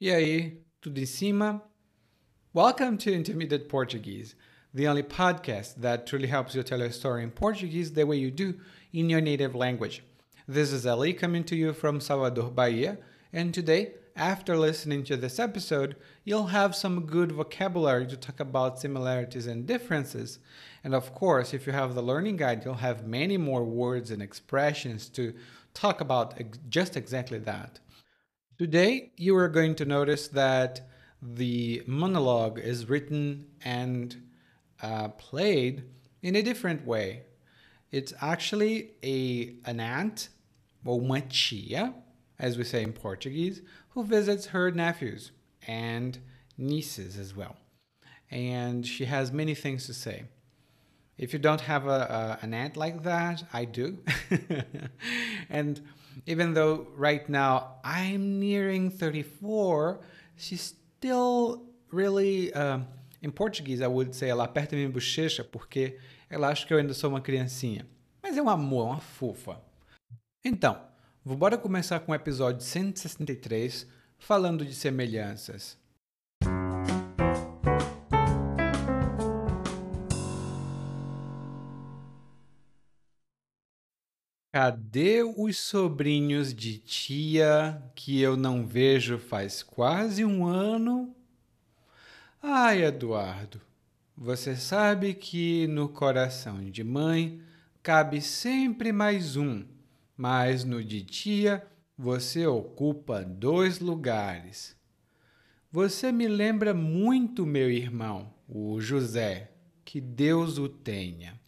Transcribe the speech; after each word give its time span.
E 0.00 0.10
aí, 0.10 0.60
tudo 0.80 0.98
em 0.98 1.06
cima? 1.06 1.62
Welcome 2.52 2.96
to 2.98 3.12
Intermediate 3.12 3.68
Portuguese, 3.68 4.34
the 4.74 4.88
only 4.88 5.04
podcast 5.04 5.80
that 5.80 6.04
truly 6.04 6.26
helps 6.26 6.56
you 6.56 6.64
tell 6.64 6.82
a 6.82 6.90
story 6.90 7.22
in 7.22 7.30
Portuguese 7.30 7.92
the 7.92 8.04
way 8.04 8.16
you 8.16 8.32
do 8.32 8.58
in 8.92 9.08
your 9.08 9.20
native 9.20 9.54
language. 9.54 10.02
This 10.48 10.72
is 10.72 10.84
Ali 10.84 11.12
coming 11.12 11.44
to 11.44 11.54
you 11.54 11.72
from 11.72 12.00
Salvador, 12.00 12.50
Bahia, 12.50 12.98
and 13.32 13.54
today, 13.54 13.92
after 14.16 14.56
listening 14.56 15.04
to 15.04 15.16
this 15.16 15.38
episode, 15.38 15.94
you'll 16.24 16.48
have 16.48 16.74
some 16.74 17.06
good 17.06 17.30
vocabulary 17.30 18.08
to 18.08 18.16
talk 18.16 18.40
about 18.40 18.80
similarities 18.80 19.46
and 19.46 19.64
differences. 19.64 20.40
And 20.82 20.92
of 20.92 21.14
course, 21.14 21.54
if 21.54 21.68
you 21.68 21.72
have 21.72 21.94
the 21.94 22.02
learning 22.02 22.38
guide, 22.38 22.64
you'll 22.64 22.74
have 22.74 23.06
many 23.06 23.36
more 23.36 23.62
words 23.62 24.10
and 24.10 24.20
expressions 24.20 25.08
to 25.10 25.34
talk 25.72 26.00
about 26.00 26.34
just 26.68 26.96
exactly 26.96 27.38
that. 27.38 27.78
Today, 28.56 29.10
you 29.16 29.36
are 29.36 29.48
going 29.48 29.74
to 29.74 29.84
notice 29.84 30.28
that 30.28 30.82
the 31.20 31.82
monologue 31.88 32.60
is 32.60 32.88
written 32.88 33.46
and 33.64 34.22
uh, 34.80 35.08
played 35.08 35.82
in 36.22 36.36
a 36.36 36.42
different 36.42 36.86
way. 36.86 37.24
It's 37.90 38.12
actually 38.20 38.92
a 39.02 39.56
an 39.68 39.80
aunt, 39.80 40.28
or 40.84 41.00
uma 41.00 41.22
tia, 41.22 41.94
as 42.38 42.56
we 42.56 42.62
say 42.62 42.84
in 42.84 42.92
Portuguese, 42.92 43.60
who 43.88 44.04
visits 44.04 44.46
her 44.46 44.70
nephews 44.70 45.32
and 45.66 46.20
nieces 46.56 47.18
as 47.18 47.34
well. 47.34 47.56
And 48.30 48.86
she 48.86 49.06
has 49.06 49.32
many 49.32 49.56
things 49.56 49.86
to 49.86 49.94
say. 49.94 50.26
If 51.18 51.32
you 51.32 51.40
don't 51.40 51.62
have 51.62 51.88
a, 51.88 52.38
a 52.40 52.44
an 52.44 52.54
aunt 52.54 52.76
like 52.76 53.02
that, 53.02 53.42
I 53.52 53.64
do. 53.64 53.98
and 55.50 55.80
even 56.26 56.54
though 56.54 56.86
right 56.96 57.28
now 57.28 57.76
I'm 57.84 58.38
nearing 58.38 58.90
34, 58.90 60.00
she's 60.36 60.74
still 60.98 61.62
really, 61.90 62.52
uh, 62.52 62.80
in 63.22 63.30
Portuguese, 63.32 63.82
I 63.82 63.86
would 63.86 64.14
say, 64.14 64.30
ela 64.30 64.44
aperta 64.44 64.76
minha 64.76 64.88
bochecha 64.88 65.44
porque 65.44 65.98
ela 66.28 66.48
acha 66.48 66.66
que 66.66 66.72
eu 66.72 66.78
ainda 66.78 66.94
sou 66.94 67.10
uma 67.10 67.20
criancinha. 67.20 67.86
Mas 68.22 68.36
é 68.36 68.42
um 68.42 68.48
amor, 68.48 68.86
uma 68.86 69.00
fofa. 69.00 69.60
Então, 70.44 70.80
bora 71.24 71.56
começar 71.56 72.00
com 72.00 72.12
o 72.12 72.14
episódio 72.14 72.62
163, 72.62 73.86
falando 74.18 74.64
de 74.64 74.74
semelhanças. 74.74 75.78
Cadê 84.54 85.24
os 85.24 85.58
sobrinhos 85.58 86.54
de 86.54 86.78
tia 86.78 87.82
que 87.92 88.20
eu 88.20 88.36
não 88.36 88.64
vejo 88.64 89.18
faz 89.18 89.64
quase 89.64 90.24
um 90.24 90.46
ano? 90.46 91.12
Ai, 92.40 92.84
Eduardo, 92.84 93.60
você 94.16 94.54
sabe 94.54 95.12
que 95.12 95.66
no 95.66 95.88
coração 95.88 96.70
de 96.70 96.84
mãe 96.84 97.42
cabe 97.82 98.20
sempre 98.20 98.92
mais 98.92 99.36
um, 99.36 99.64
mas 100.16 100.62
no 100.62 100.84
de 100.84 101.02
tia 101.02 101.66
você 101.98 102.46
ocupa 102.46 103.24
dois 103.24 103.80
lugares. 103.80 104.76
Você 105.72 106.12
me 106.12 106.28
lembra 106.28 106.72
muito 106.72 107.44
meu 107.44 107.68
irmão, 107.68 108.32
o 108.48 108.80
José, 108.80 109.50
que 109.84 110.00
Deus 110.00 110.58
o 110.58 110.68
tenha. 110.68 111.42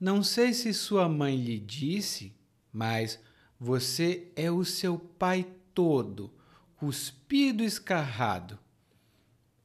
Não 0.00 0.22
sei 0.22 0.52
se 0.52 0.72
sua 0.72 1.08
mãe 1.08 1.36
lhe 1.36 1.58
disse, 1.58 2.32
mas 2.72 3.18
você 3.58 4.30
é 4.36 4.48
o 4.48 4.64
seu 4.64 4.96
pai 4.96 5.44
todo, 5.74 6.32
cuspido 6.76 7.64
escarrado. 7.64 8.58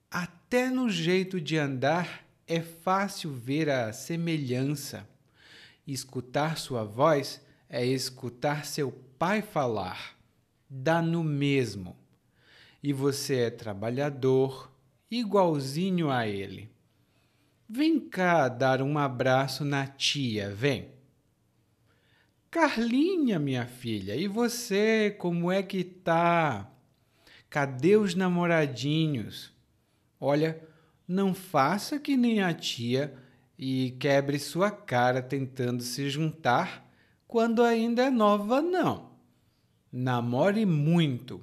Até 0.09 0.71
no 0.71 0.89
jeito 0.89 1.39
de 1.39 1.57
andar 1.57 2.25
é 2.47 2.61
fácil 2.61 3.31
ver 3.31 3.69
a 3.69 3.93
semelhança. 3.93 5.07
Escutar 5.85 6.57
sua 6.57 6.83
voz 6.83 7.39
é 7.69 7.85
escutar 7.85 8.66
seu 8.66 8.91
pai 8.91 9.41
falar. 9.41 10.17
Dá 10.67 11.01
no 11.01 11.23
mesmo. 11.23 11.95
E 12.81 12.91
você 12.91 13.41
é 13.41 13.49
trabalhador, 13.51 14.72
igualzinho 15.11 16.09
a 16.09 16.27
ele. 16.27 16.72
Vem 17.68 18.00
cá 18.00 18.50
dar 18.50 18.81
um 18.81 18.97
abraço 18.97 19.63
na 19.63 19.88
tia, 19.88 20.53
vem. 20.53 20.91
Carlinha, 22.51 23.40
minha 23.40 23.66
filha, 23.66 24.16
e 24.16 24.28
você, 24.28 25.16
como 25.18 25.51
é 25.51 25.63
que 25.63 25.84
tá? 25.84 26.69
Cadê 27.50 27.96
os 27.96 28.13
namoradinhos? 28.13 29.52
Olha, 30.19 30.62
não 31.07 31.34
faça 31.34 32.00
que 32.00 32.16
nem 32.16 32.44
a 32.44 32.53
tia 32.53 33.13
e 33.57 33.91
quebre 34.00 34.38
sua 34.40 34.69
cara 34.69 35.22
tentando 35.22 35.81
se 35.81 36.09
juntar 36.09 36.88
quando 37.28 37.63
ainda 37.63 38.03
é 38.03 38.09
nova, 38.09 38.62
não. 38.62 39.12
Namore 39.91 40.66
muito. 40.66 41.41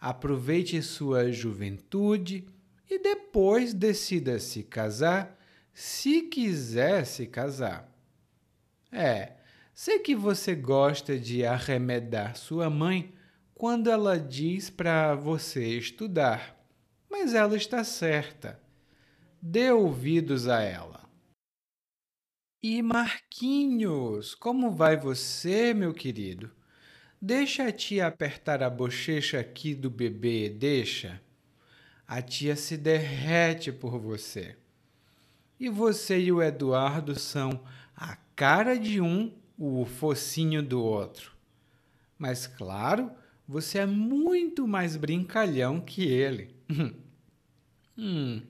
Aproveite 0.00 0.82
sua 0.82 1.30
juventude 1.30 2.46
e 2.88 2.98
depois 2.98 3.74
decida 3.74 4.38
se 4.38 4.62
casar 4.62 5.36
se 5.76 6.22
quiser 6.22 7.04
se 7.04 7.26
casar. 7.26 7.94
É, 8.90 9.34
sei 9.74 9.98
que 9.98 10.16
você 10.16 10.54
gosta 10.54 11.18
de 11.18 11.44
arremedar 11.44 12.34
sua 12.34 12.70
mãe 12.70 13.14
quando 13.54 13.90
ela 13.90 14.18
diz 14.18 14.70
para 14.70 15.14
você 15.14 15.76
estudar, 15.76 16.58
mas 17.10 17.34
ela 17.34 17.56
está 17.56 17.84
certa. 17.84 18.58
Dê 19.40 19.70
ouvidos 19.70 20.48
a 20.48 20.62
ela. 20.62 21.06
E 22.62 22.80
Marquinhos, 22.80 24.34
como 24.34 24.70
vai 24.70 24.96
você, 24.96 25.74
meu 25.74 25.92
querido? 25.92 26.50
Deixa 27.20 27.68
a 27.68 27.72
tia 27.72 28.06
apertar 28.06 28.62
a 28.62 28.70
bochecha 28.70 29.38
aqui 29.38 29.74
do 29.74 29.90
bebê, 29.90 30.48
deixa. 30.48 31.20
A 32.06 32.22
tia 32.22 32.54
se 32.54 32.76
derrete 32.76 33.72
por 33.72 33.98
você. 33.98 34.56
E 35.58 35.68
você 35.68 36.20
e 36.20 36.30
o 36.30 36.42
Eduardo 36.42 37.18
são 37.18 37.60
a 37.96 38.16
cara 38.36 38.78
de 38.78 39.00
um, 39.00 39.32
o 39.58 39.84
focinho 39.84 40.62
do 40.62 40.82
outro. 40.82 41.32
Mas 42.18 42.46
claro, 42.46 43.10
você 43.48 43.78
é 43.78 43.86
muito 43.86 44.68
mais 44.68 44.96
brincalhão 44.96 45.80
que 45.80 46.04
ele. 46.04 46.54
hum, 47.96 48.42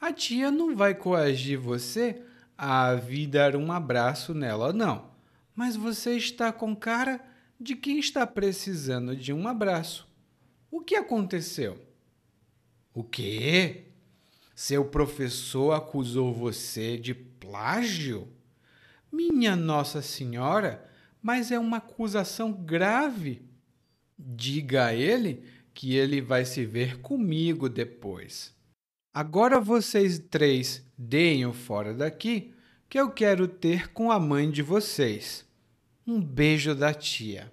a 0.00 0.12
tia 0.12 0.50
não 0.50 0.74
vai 0.74 0.94
coagir 0.94 1.58
você 1.58 2.22
a 2.56 2.94
vir 2.94 3.26
dar 3.26 3.56
um 3.56 3.72
abraço 3.72 4.34
nela, 4.34 4.72
não. 4.72 5.10
Mas 5.54 5.76
você 5.76 6.16
está 6.16 6.52
com 6.52 6.74
cara 6.76 7.20
de 7.58 7.76
quem 7.76 7.98
está 7.98 8.26
precisando 8.26 9.14
de 9.14 9.32
um 9.32 9.46
abraço. 9.46 10.08
O 10.70 10.80
que 10.80 10.96
aconteceu? 10.96 11.89
O 12.92 13.04
quê? 13.04 13.84
Seu 14.54 14.84
professor 14.84 15.72
acusou 15.72 16.34
você 16.34 16.98
de 16.98 17.14
plágio? 17.14 18.28
Minha 19.10 19.54
Nossa 19.54 20.02
Senhora, 20.02 20.88
mas 21.22 21.50
é 21.50 21.58
uma 21.58 21.78
acusação 21.78 22.52
grave. 22.52 23.42
Diga 24.18 24.86
a 24.86 24.94
ele 24.94 25.44
que 25.72 25.94
ele 25.96 26.20
vai 26.20 26.44
se 26.44 26.64
ver 26.64 26.98
comigo 27.00 27.68
depois. 27.68 28.54
Agora 29.14 29.60
vocês 29.60 30.18
três 30.18 30.84
deem 30.96 31.46
o 31.46 31.52
fora 31.52 31.94
daqui, 31.94 32.52
que 32.88 32.98
eu 32.98 33.10
quero 33.10 33.48
ter 33.48 33.92
com 33.92 34.10
a 34.10 34.18
mãe 34.18 34.50
de 34.50 34.62
vocês. 34.62 35.44
Um 36.06 36.20
beijo 36.20 36.74
da 36.74 36.92
tia. 36.92 37.52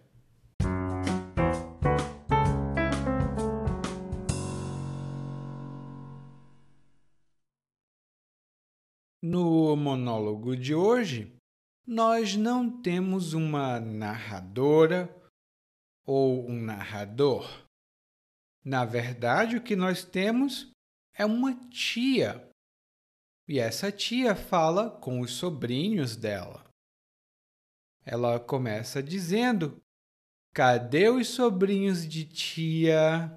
No 9.30 9.76
monólogo 9.76 10.56
de 10.56 10.74
hoje, 10.74 11.36
nós 11.86 12.38
não 12.38 12.82
temos 12.82 13.34
uma 13.34 13.78
narradora 13.78 15.14
ou 16.06 16.48
um 16.50 16.58
narrador. 16.58 17.68
Na 18.64 18.86
verdade, 18.86 19.58
o 19.58 19.62
que 19.62 19.76
nós 19.76 20.06
temos 20.06 20.72
é 21.14 21.26
uma 21.26 21.54
tia. 21.68 22.50
E 23.50 23.60
essa 23.60 23.92
tia 23.92 24.34
fala 24.34 24.90
com 24.90 25.20
os 25.20 25.34
sobrinhos 25.34 26.16
dela. 26.16 26.64
Ela 28.06 28.40
começa 28.40 29.04
dizendo: 29.04 29.84
Cadê 30.54 31.10
os 31.10 31.28
sobrinhos 31.28 32.08
de 32.08 32.24
tia? 32.24 33.30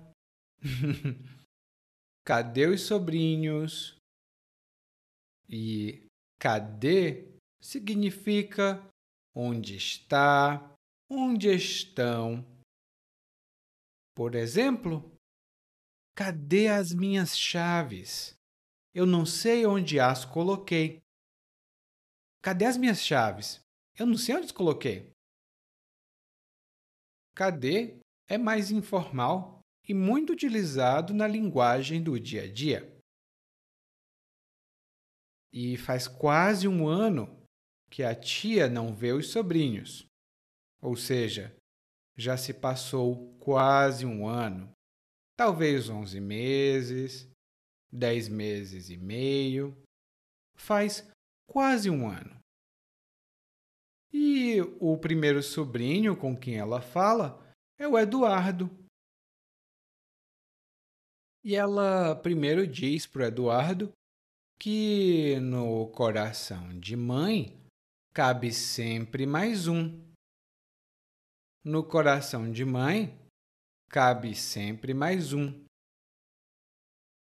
Cadê 2.24 2.66
os 2.66 2.82
sobrinhos? 2.82 3.99
E 5.50 6.06
cadê 6.38 7.26
significa 7.60 8.82
onde 9.34 9.76
está, 9.76 10.74
onde 11.10 11.48
estão. 11.48 12.46
Por 14.14 14.34
exemplo, 14.34 15.10
Cadê 16.20 16.68
as 16.68 16.92
minhas 16.92 17.38
chaves? 17.38 18.34
Eu 18.94 19.06
não 19.06 19.24
sei 19.24 19.64
onde 19.64 19.98
as 19.98 20.26
coloquei. 20.26 21.00
Cadê 22.42 22.66
as 22.66 22.76
minhas 22.76 23.02
chaves? 23.02 23.58
Eu 23.98 24.04
não 24.04 24.18
sei 24.18 24.34
onde 24.34 24.44
as 24.44 24.52
coloquei. 24.52 25.12
Cadê 27.34 27.96
é 28.28 28.36
mais 28.36 28.70
informal 28.70 29.60
e 29.88 29.94
muito 29.94 30.34
utilizado 30.34 31.14
na 31.14 31.26
linguagem 31.26 32.02
do 32.02 32.20
dia 32.20 32.42
a 32.42 32.52
dia. 32.52 32.89
E 35.52 35.76
faz 35.76 36.06
quase 36.06 36.68
um 36.68 36.86
ano 36.86 37.40
que 37.90 38.04
a 38.04 38.14
tia 38.14 38.68
não 38.68 38.94
vê 38.94 39.12
os 39.12 39.30
sobrinhos. 39.30 40.06
Ou 40.80 40.96
seja, 40.96 41.54
já 42.16 42.36
se 42.36 42.54
passou 42.54 43.34
quase 43.38 44.06
um 44.06 44.26
ano, 44.26 44.72
talvez 45.36 45.88
11 45.88 46.20
meses, 46.20 47.28
10 47.92 48.28
meses 48.28 48.90
e 48.90 48.96
meio. 48.96 49.76
Faz 50.56 51.10
quase 51.48 51.90
um 51.90 52.08
ano. 52.08 52.38
E 54.12 54.60
o 54.80 54.98
primeiro 54.98 55.42
sobrinho 55.42 56.16
com 56.16 56.36
quem 56.36 56.58
ela 56.58 56.80
fala 56.80 57.40
é 57.78 57.88
o 57.88 57.98
Eduardo. 57.98 58.70
E 61.42 61.56
ela 61.56 62.14
primeiro 62.16 62.66
diz 62.66 63.06
para 63.06 63.22
o 63.22 63.26
Eduardo 63.26 63.92
que 64.60 65.40
no 65.40 65.88
coração 65.88 66.78
de 66.78 66.94
mãe 66.94 67.58
cabe 68.12 68.52
sempre 68.52 69.24
mais 69.24 69.66
um. 69.66 69.98
No 71.64 71.82
coração 71.82 72.52
de 72.52 72.62
mãe 72.62 73.18
cabe 73.88 74.34
sempre 74.34 74.92
mais 74.92 75.32
um. 75.32 75.64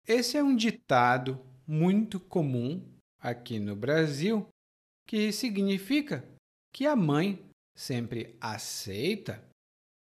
Esse 0.05 0.37
é 0.37 0.43
um 0.43 0.57
ditado 0.57 1.41
muito 1.65 2.19
comum 2.19 2.85
aqui 3.21 3.61
no 3.61 3.77
Brasil 3.77 4.49
que 5.07 5.31
significa 5.31 6.25
que 6.75 6.87
a 6.87 6.97
mãe 6.97 7.49
sempre 7.77 8.37
aceita 8.41 9.41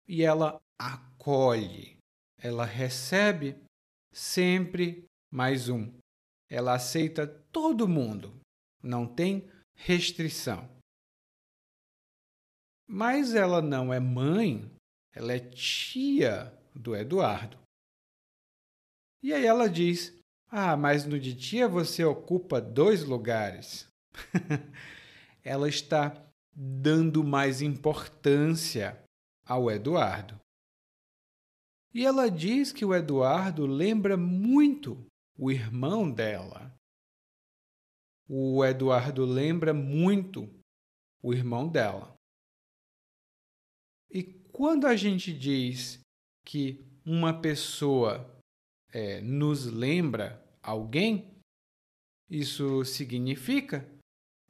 e 0.08 0.24
ela 0.24 0.60
acolhe, 0.80 1.98
ela 2.42 2.66
recebe 2.66 3.56
sempre 4.12 5.06
mais 5.32 5.70
um. 5.70 5.97
Ela 6.50 6.76
aceita 6.76 7.28
todo 7.28 7.88
mundo, 7.88 8.40
não 8.82 9.06
tem 9.06 9.50
restrição. 9.76 10.70
Mas 12.88 13.36
ela 13.36 13.62
não 13.62 13.94
é 13.94 14.00
mãe, 14.00 14.72
ela 15.14 15.34
é 15.34 15.40
tia 15.40 16.54
do 16.74 16.96
Eduardo. 16.96 17.58
E 19.22 19.34
aí 19.34 19.46
ela 19.46 19.70
diz: 19.70 20.18
Ah, 20.48 20.78
mas 20.78 21.06
no 21.06 21.20
de 21.20 21.36
tia 21.36 21.68
você 21.68 22.04
ocupa 22.06 22.62
dois 22.62 23.04
lugares. 23.04 23.88
ela 25.44 25.68
está 25.68 26.26
dando 26.54 27.24
mais 27.24 27.62
importância 27.62 29.04
ao 29.46 29.70
Eduardo. 29.70 30.40
E 31.94 32.06
ela 32.06 32.30
diz 32.30 32.72
que 32.72 32.86
o 32.86 32.94
Eduardo 32.94 33.66
lembra 33.66 34.16
muito 34.16 35.06
o 35.38 35.52
irmão 35.52 36.12
dela. 36.12 36.76
O 38.28 38.66
Eduardo 38.66 39.26
lembra 39.26 39.74
muito 39.74 40.50
o 41.22 41.34
irmão 41.34 41.70
dela. 41.70 42.18
E 44.10 44.24
quando 44.52 44.88
a 44.88 44.96
gente 44.96 45.32
diz 45.32 46.00
que 46.46 46.86
uma 47.06 47.40
pessoa 47.40 48.42
é, 48.92 49.22
nos 49.22 49.66
lembra 49.66 50.44
alguém, 50.62 51.38
isso 52.30 52.84
significa 52.84 53.88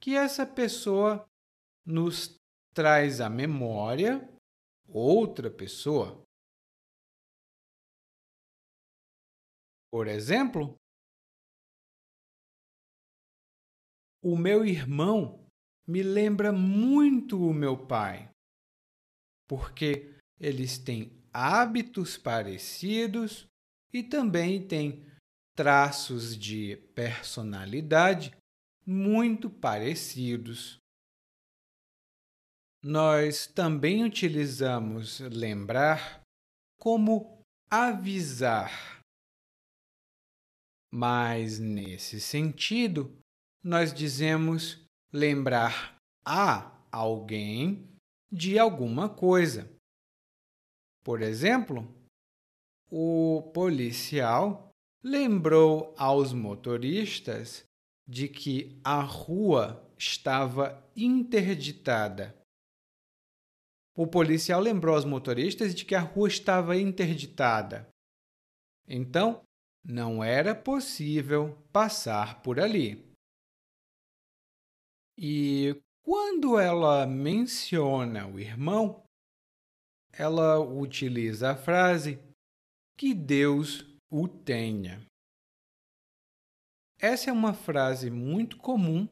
que 0.00 0.14
essa 0.14 0.46
pessoa 0.46 1.28
nos 1.84 2.36
traz 2.74 3.20
à 3.20 3.28
memória 3.28 4.28
outra 4.88 5.50
pessoa. 5.50 6.24
Por 9.90 10.06
exemplo, 10.06 10.77
o 14.22 14.36
meu 14.36 14.64
irmão 14.64 15.46
me 15.86 16.02
lembra 16.02 16.52
muito 16.52 17.40
o 17.40 17.54
meu 17.54 17.76
pai, 17.86 18.30
porque 19.48 20.14
eles 20.38 20.78
têm 20.78 21.12
hábitos 21.32 22.16
parecidos 22.16 23.46
e 23.92 24.02
também 24.02 24.66
têm 24.66 25.06
traços 25.56 26.36
de 26.36 26.76
personalidade 26.94 28.36
muito 28.86 29.48
parecidos. 29.48 30.78
Nós 32.82 33.46
também 33.46 34.04
utilizamos 34.04 35.20
lembrar 35.20 36.22
como 36.78 37.42
avisar 37.70 38.98
mas, 40.90 41.58
nesse 41.58 42.20
sentido, 42.20 43.17
nós 43.62 43.92
dizemos 43.92 44.84
lembrar 45.12 45.96
a 46.24 46.70
alguém 46.90 47.88
de 48.30 48.58
alguma 48.58 49.08
coisa. 49.08 49.70
Por 51.02 51.22
exemplo, 51.22 51.88
o 52.90 53.50
policial 53.54 54.70
lembrou 55.02 55.94
aos 55.96 56.32
motoristas 56.32 57.64
de 58.06 58.28
que 58.28 58.80
a 58.84 59.00
rua 59.00 59.86
estava 59.98 60.82
interditada. 60.96 62.34
O 63.94 64.06
policial 64.06 64.60
lembrou 64.60 64.94
aos 64.94 65.04
motoristas 65.04 65.74
de 65.74 65.84
que 65.84 65.94
a 65.94 66.00
rua 66.00 66.28
estava 66.28 66.76
interditada. 66.76 67.88
Então, 68.86 69.42
não 69.84 70.22
era 70.22 70.54
possível 70.54 71.58
passar 71.72 72.42
por 72.42 72.60
ali. 72.60 73.07
E 75.20 75.74
quando 76.04 76.56
ela 76.56 77.04
menciona 77.04 78.28
o 78.28 78.38
irmão, 78.38 79.02
ela 80.12 80.60
utiliza 80.60 81.50
a 81.50 81.56
frase 81.56 82.20
que 82.96 83.12
Deus 83.12 83.84
o 84.08 84.28
tenha. 84.28 85.04
Essa 87.00 87.30
é 87.30 87.32
uma 87.32 87.52
frase 87.52 88.10
muito 88.10 88.56
comum 88.58 89.08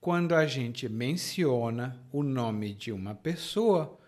quando 0.00 0.36
a 0.36 0.46
gente 0.46 0.88
menciona 0.88 2.00
o 2.12 2.22
nome 2.22 2.72
de 2.72 2.92
uma 2.92 3.14
pessoa 3.16 3.98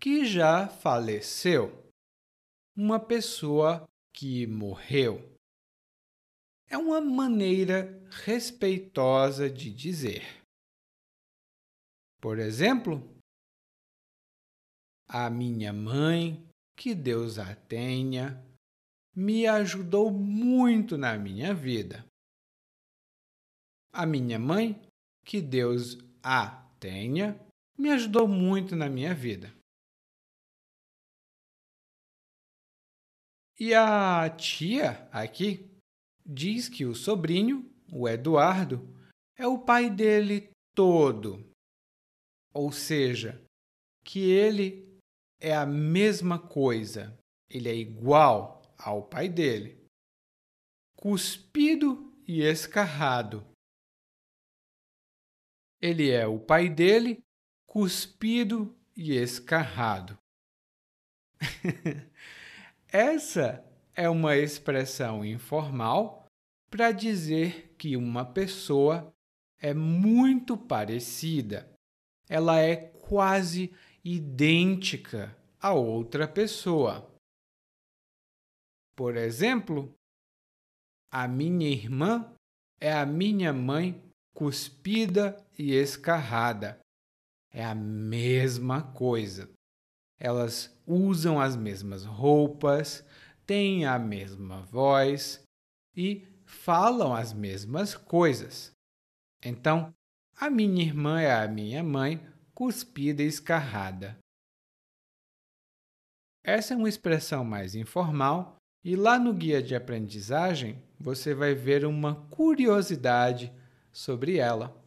que 0.00 0.26
já 0.26 0.68
faleceu, 0.68 1.90
uma 2.76 2.98
pessoa 2.98 3.88
que 4.12 4.48
morreu 4.48 5.38
é 6.70 6.76
uma 6.76 7.00
maneira 7.00 8.02
respeitosa 8.24 9.48
de 9.48 9.70
dizer. 9.70 10.37
Por 12.20 12.38
exemplo, 12.38 13.02
a 15.08 15.30
minha 15.30 15.72
mãe, 15.72 16.46
que 16.76 16.94
Deus 16.94 17.38
a 17.38 17.54
tenha, 17.54 18.44
me 19.14 19.46
ajudou 19.46 20.10
muito 20.10 20.98
na 20.98 21.16
minha 21.16 21.54
vida. 21.54 22.04
A 23.92 24.04
minha 24.04 24.38
mãe, 24.38 24.80
que 25.24 25.40
Deus 25.40 25.96
a 26.22 26.62
tenha, 26.78 27.38
me 27.76 27.90
ajudou 27.90 28.28
muito 28.28 28.76
na 28.76 28.88
minha 28.88 29.14
vida. 29.14 29.52
E 33.58 33.74
a 33.74 34.28
tia 34.30 35.08
aqui 35.10 35.68
diz 36.24 36.68
que 36.68 36.84
o 36.84 36.94
sobrinho, 36.94 37.68
o 37.92 38.08
Eduardo, 38.08 38.94
é 39.36 39.46
o 39.46 39.58
pai 39.58 39.90
dele 39.90 40.50
todo. 40.74 41.47
Ou 42.58 42.72
seja, 42.72 43.40
que 44.04 44.32
ele 44.32 45.00
é 45.40 45.54
a 45.54 45.64
mesma 45.64 46.40
coisa, 46.40 47.16
ele 47.48 47.68
é 47.68 47.74
igual 47.76 48.62
ao 48.76 49.00
pai 49.04 49.28
dele. 49.28 49.86
Cuspido 50.96 52.12
e 52.26 52.42
escarrado. 52.42 53.46
Ele 55.80 56.10
é 56.10 56.26
o 56.26 56.40
pai 56.40 56.68
dele, 56.68 57.22
cuspido 57.64 58.76
e 58.96 59.12
escarrado. 59.12 60.18
Essa 62.90 63.64
é 63.94 64.08
uma 64.08 64.36
expressão 64.36 65.24
informal 65.24 66.26
para 66.68 66.90
dizer 66.90 67.72
que 67.78 67.96
uma 67.96 68.24
pessoa 68.24 69.14
é 69.60 69.72
muito 69.72 70.56
parecida. 70.56 71.77
Ela 72.28 72.60
é 72.60 72.76
quase 72.76 73.72
idêntica 74.04 75.36
a 75.60 75.72
outra 75.72 76.28
pessoa. 76.28 77.10
Por 78.94 79.16
exemplo, 79.16 79.94
a 81.10 81.26
minha 81.26 81.68
irmã 81.68 82.34
é 82.80 82.92
a 82.92 83.06
minha 83.06 83.52
mãe 83.52 84.02
cuspida 84.34 85.36
e 85.58 85.72
escarrada. 85.72 86.78
É 87.52 87.64
a 87.64 87.74
mesma 87.74 88.82
coisa. 88.92 89.50
Elas 90.18 90.76
usam 90.86 91.40
as 91.40 91.56
mesmas 91.56 92.04
roupas, 92.04 93.04
têm 93.46 93.86
a 93.86 93.98
mesma 93.98 94.62
voz 94.62 95.42
e 95.96 96.26
falam 96.44 97.14
as 97.14 97.32
mesmas 97.32 97.94
coisas. 97.94 98.72
Então, 99.44 99.94
a 100.40 100.48
minha 100.48 100.84
irmã 100.84 101.20
é 101.20 101.32
a 101.32 101.48
minha 101.48 101.82
mãe 101.82 102.20
cuspida 102.54 103.22
e 103.22 103.26
escarrada. 103.26 104.16
Essa 106.44 106.74
é 106.74 106.76
uma 106.76 106.88
expressão 106.88 107.44
mais 107.44 107.74
informal 107.74 108.56
e 108.84 108.94
lá 108.94 109.18
no 109.18 109.34
guia 109.34 109.60
de 109.60 109.74
aprendizagem 109.74 110.80
você 110.98 111.34
vai 111.34 111.54
ver 111.54 111.84
uma 111.84 112.28
curiosidade 112.30 113.52
sobre 113.92 114.36
ela. 114.36 114.80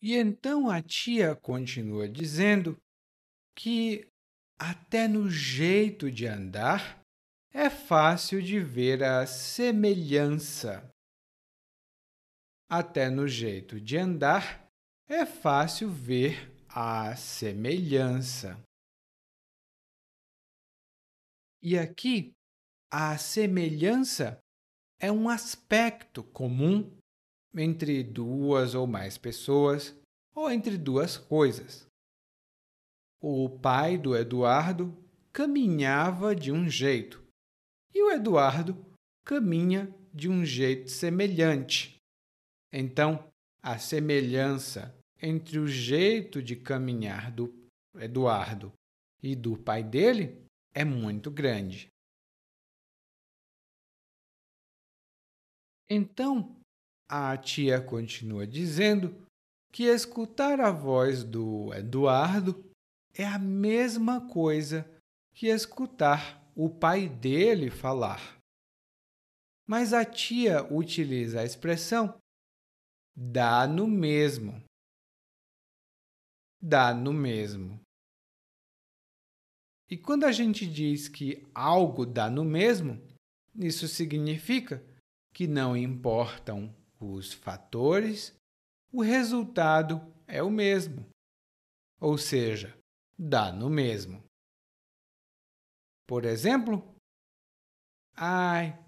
E 0.00 0.16
então 0.16 0.70
a 0.70 0.82
tia 0.82 1.36
continua 1.36 2.08
dizendo 2.08 2.76
que 3.54 4.08
até 4.58 5.06
no 5.06 5.30
jeito 5.30 6.10
de 6.10 6.26
andar 6.26 7.00
é 7.52 7.68
fácil 7.68 8.42
de 8.42 8.58
ver 8.58 9.04
a 9.04 9.26
semelhança. 9.26 10.90
Até 12.74 13.10
no 13.10 13.28
jeito 13.28 13.78
de 13.78 13.98
andar 13.98 14.66
é 15.06 15.26
fácil 15.26 15.90
ver 15.90 16.50
a 16.70 17.14
semelhança. 17.14 18.58
E 21.62 21.76
aqui, 21.76 22.32
a 22.90 23.18
semelhança 23.18 24.38
é 24.98 25.12
um 25.12 25.28
aspecto 25.28 26.24
comum 26.24 26.90
entre 27.54 28.02
duas 28.02 28.74
ou 28.74 28.86
mais 28.86 29.18
pessoas 29.18 29.94
ou 30.34 30.50
entre 30.50 30.78
duas 30.78 31.18
coisas. 31.18 31.86
O 33.20 33.50
pai 33.50 33.98
do 33.98 34.16
Eduardo 34.16 34.96
caminhava 35.30 36.34
de 36.34 36.50
um 36.50 36.70
jeito 36.70 37.22
e 37.94 38.02
o 38.02 38.10
Eduardo 38.10 38.82
caminha 39.26 39.94
de 40.10 40.30
um 40.30 40.42
jeito 40.42 40.90
semelhante. 40.90 42.01
Então, 42.72 43.30
a 43.62 43.78
semelhança 43.78 44.96
entre 45.20 45.58
o 45.58 45.68
jeito 45.68 46.42
de 46.42 46.56
caminhar 46.56 47.30
do 47.30 47.52
Eduardo 47.96 48.72
e 49.22 49.36
do 49.36 49.56
pai 49.58 49.84
dele 49.84 50.46
é 50.74 50.84
muito 50.84 51.30
grande. 51.30 51.88
Então, 55.88 56.56
a 57.08 57.36
tia 57.36 57.80
continua 57.80 58.46
dizendo 58.46 59.14
que 59.70 59.84
escutar 59.84 60.60
a 60.60 60.70
voz 60.70 61.22
do 61.22 61.72
Eduardo 61.74 62.64
é 63.14 63.26
a 63.26 63.38
mesma 63.38 64.26
coisa 64.28 64.90
que 65.34 65.48
escutar 65.48 66.42
o 66.56 66.70
pai 66.70 67.08
dele 67.08 67.70
falar. 67.70 68.38
Mas 69.66 69.92
a 69.92 70.04
tia 70.04 70.64
utiliza 70.72 71.40
a 71.40 71.44
expressão 71.44 72.21
dá 73.14 73.66
no 73.66 73.86
mesmo. 73.86 74.62
Dá 76.60 76.94
no 76.94 77.12
mesmo. 77.12 77.80
E 79.90 79.96
quando 79.96 80.24
a 80.24 80.32
gente 80.32 80.66
diz 80.66 81.08
que 81.08 81.46
algo 81.54 82.06
dá 82.06 82.30
no 82.30 82.44
mesmo, 82.44 83.00
isso 83.54 83.86
significa 83.86 84.82
que 85.34 85.46
não 85.46 85.76
importam 85.76 86.74
os 86.98 87.32
fatores, 87.32 88.34
o 88.92 89.02
resultado 89.02 90.00
é 90.26 90.42
o 90.42 90.50
mesmo. 90.50 91.06
Ou 92.00 92.16
seja, 92.16 92.76
dá 93.18 93.52
no 93.52 93.68
mesmo. 93.68 94.22
Por 96.06 96.24
exemplo, 96.24 96.82
ai, 98.14 98.78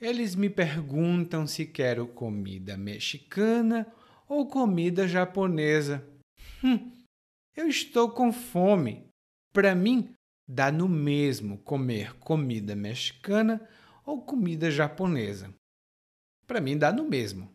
eles 0.00 0.34
me 0.34 0.48
perguntam 0.48 1.46
se 1.46 1.66
quero 1.66 2.06
comida 2.06 2.76
mexicana 2.76 3.86
ou 4.28 4.46
comida 4.46 5.08
japonesa. 5.08 6.06
Hum, 6.62 6.92
eu 7.56 7.68
estou 7.68 8.10
com 8.10 8.32
fome. 8.32 9.08
Para 9.52 9.74
mim, 9.74 10.14
dá 10.46 10.70
no 10.70 10.88
mesmo 10.88 11.58
comer 11.58 12.14
comida 12.18 12.76
mexicana 12.76 13.66
ou 14.04 14.22
comida 14.22 14.70
japonesa. 14.70 15.52
Para 16.46 16.60
mim, 16.60 16.78
dá 16.78 16.92
no 16.92 17.04
mesmo. 17.04 17.52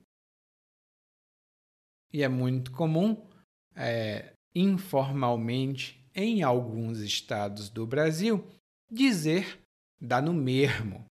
E 2.11 2.21
é 2.21 2.27
muito 2.27 2.71
comum, 2.71 3.27
é, 3.75 4.33
informalmente, 4.53 6.05
em 6.13 6.43
alguns 6.43 6.99
estados 6.99 7.69
do 7.69 7.87
Brasil, 7.87 8.47
dizer 8.91 9.59
dá 9.99 10.21
no 10.21 10.33
mesmo. 10.33 11.05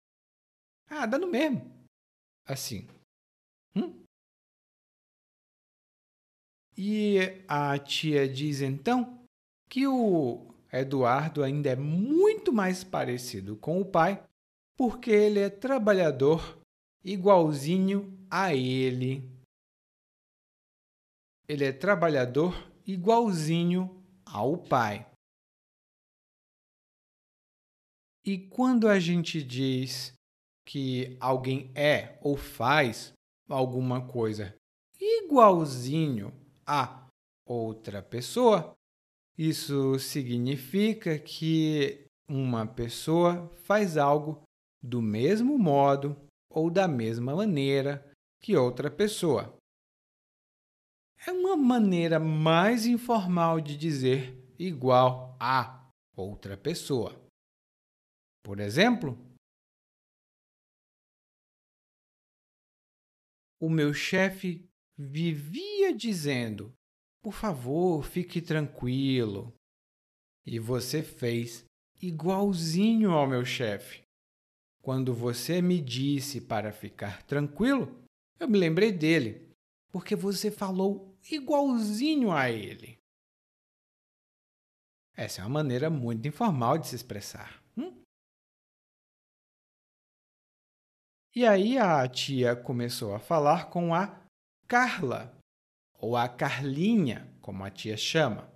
Ah, 0.90 1.06
dá 1.06 1.18
no 1.18 1.26
mesmo. 1.26 1.62
Assim. 2.46 2.88
Hum? 3.76 4.04
E 6.76 7.18
a 7.46 7.78
tia 7.78 8.28
diz 8.28 8.60
então 8.60 9.26
que 9.68 9.86
o 9.86 10.54
Eduardo 10.72 11.42
ainda 11.42 11.70
é 11.70 11.76
muito 11.76 12.52
mais 12.52 12.84
parecido 12.84 13.56
com 13.56 13.80
o 13.80 13.84
pai 13.84 14.24
porque 14.76 15.10
ele 15.10 15.40
é 15.40 15.50
trabalhador 15.50 16.58
igualzinho 17.04 18.16
a 18.30 18.54
ele. 18.54 19.28
Ele 21.48 21.64
é 21.64 21.72
trabalhador 21.72 22.54
igualzinho 22.86 24.04
ao 24.24 24.56
pai. 24.56 25.04
E 28.24 28.38
quando 28.38 28.88
a 28.88 29.00
gente 29.00 29.42
diz 29.42 30.12
que 30.68 31.16
alguém 31.18 31.72
é 31.74 32.18
ou 32.20 32.36
faz 32.36 33.14
alguma 33.48 34.06
coisa 34.06 34.54
igualzinho 35.00 36.30
a 36.66 37.08
outra 37.46 38.02
pessoa, 38.02 38.76
isso 39.36 39.98
significa 39.98 41.18
que 41.18 42.04
uma 42.28 42.66
pessoa 42.66 43.48
faz 43.64 43.96
algo 43.96 44.42
do 44.82 45.00
mesmo 45.00 45.58
modo 45.58 46.14
ou 46.50 46.68
da 46.68 46.86
mesma 46.86 47.34
maneira 47.34 48.06
que 48.38 48.54
outra 48.54 48.90
pessoa. 48.90 49.56
É 51.26 51.32
uma 51.32 51.56
maneira 51.56 52.20
mais 52.20 52.84
informal 52.84 53.58
de 53.58 53.74
dizer 53.74 54.38
igual 54.58 55.34
a 55.40 55.88
outra 56.14 56.58
pessoa. 56.58 57.18
Por 58.44 58.60
exemplo, 58.60 59.27
o 63.60 63.68
meu 63.68 63.92
chefe 63.92 64.68
vivia 64.96 65.94
dizendo: 65.94 66.72
Por 67.22 67.32
favor, 67.32 68.04
fique 68.04 68.40
tranquilo. 68.40 69.52
E 70.46 70.58
você 70.58 71.02
fez 71.02 71.64
igualzinho 72.00 73.10
ao 73.10 73.26
meu 73.26 73.44
chefe. 73.44 74.02
Quando 74.82 75.12
você 75.12 75.60
me 75.60 75.80
disse 75.80 76.40
para 76.40 76.72
ficar 76.72 77.22
tranquilo, 77.24 78.02
eu 78.38 78.48
me 78.48 78.56
lembrei 78.56 78.92
dele, 78.92 79.52
porque 79.90 80.14
você 80.16 80.50
falou 80.50 81.14
igualzinho 81.30 82.30
a 82.32 82.50
ele. 82.50 82.96
Essa 85.14 85.42
é 85.42 85.44
uma 85.44 85.50
maneira 85.50 85.90
muito 85.90 86.26
informal 86.28 86.78
de 86.78 86.86
se 86.86 86.94
expressar. 86.94 87.60
E 91.38 91.46
aí 91.46 91.78
a 91.78 92.08
tia 92.08 92.56
começou 92.56 93.14
a 93.14 93.20
falar 93.20 93.70
com 93.70 93.94
a 93.94 94.20
Carla, 94.66 95.38
ou 95.94 96.16
a 96.16 96.28
Carlinha, 96.28 97.32
como 97.40 97.62
a 97.62 97.70
tia 97.70 97.96
chama. 97.96 98.52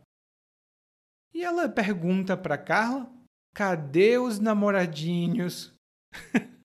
E 1.32 1.44
ela 1.44 1.68
pergunta 1.68 2.36
para 2.36 2.58
Carla: 2.58 3.08
cadê 3.54 4.18
os 4.18 4.40
namoradinhos? 4.40 5.72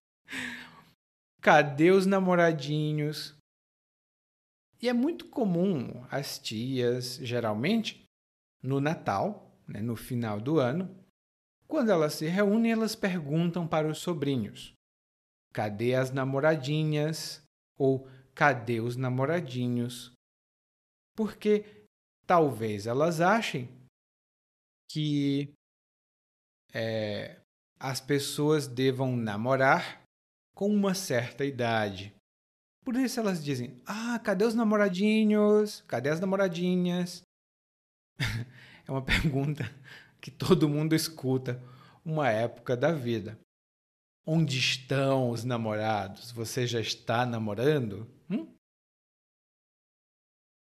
Cadê 1.40 1.92
os 1.92 2.04
namoradinhos? 2.04 3.36
E 4.82 4.88
é 4.88 4.92
muito 4.92 5.28
comum 5.28 6.04
as 6.10 6.36
tias, 6.36 7.14
geralmente, 7.22 8.02
no 8.60 8.80
Natal, 8.80 9.56
né, 9.68 9.80
no 9.80 9.94
final 9.94 10.40
do 10.40 10.58
ano, 10.58 10.92
quando 11.68 11.92
elas 11.92 12.14
se 12.14 12.26
reúnem, 12.26 12.72
elas 12.72 12.96
perguntam 12.96 13.68
para 13.68 13.86
os 13.86 13.98
sobrinhos: 13.98 14.76
cadê 15.52 15.94
as 15.94 16.10
namoradinhas? 16.10 17.42
Ou 17.76 18.08
cadê 18.34 18.80
os 18.80 18.96
namoradinhos? 18.96 20.12
Porque 21.16 21.64
talvez 22.26 22.86
elas 22.86 23.20
achem 23.20 23.68
que 24.90 25.52
é, 26.72 27.40
as 27.78 28.00
pessoas 28.00 28.66
devam 28.66 29.16
namorar 29.16 30.02
com 30.54 30.68
uma 30.68 30.94
certa 30.94 31.44
idade. 31.44 32.14
Por 32.84 32.96
isso 32.96 33.20
elas 33.20 33.44
dizem: 33.44 33.80
Ah, 33.86 34.18
cadê 34.18 34.44
os 34.44 34.54
namoradinhos? 34.54 35.82
Cadê 35.86 36.10
as 36.10 36.20
namoradinhas? 36.20 37.22
é 38.86 38.90
uma 38.90 39.02
pergunta 39.02 39.64
que 40.20 40.30
todo 40.30 40.68
mundo 40.68 40.94
escuta 40.94 41.62
uma 42.04 42.28
época 42.30 42.76
da 42.76 42.92
vida. 42.92 43.38
Onde 44.30 44.58
estão 44.58 45.30
os 45.30 45.42
namorados? 45.42 46.30
Você 46.32 46.66
já 46.66 46.82
está 46.82 47.24
namorando? 47.24 48.06
Hum? 48.28 48.54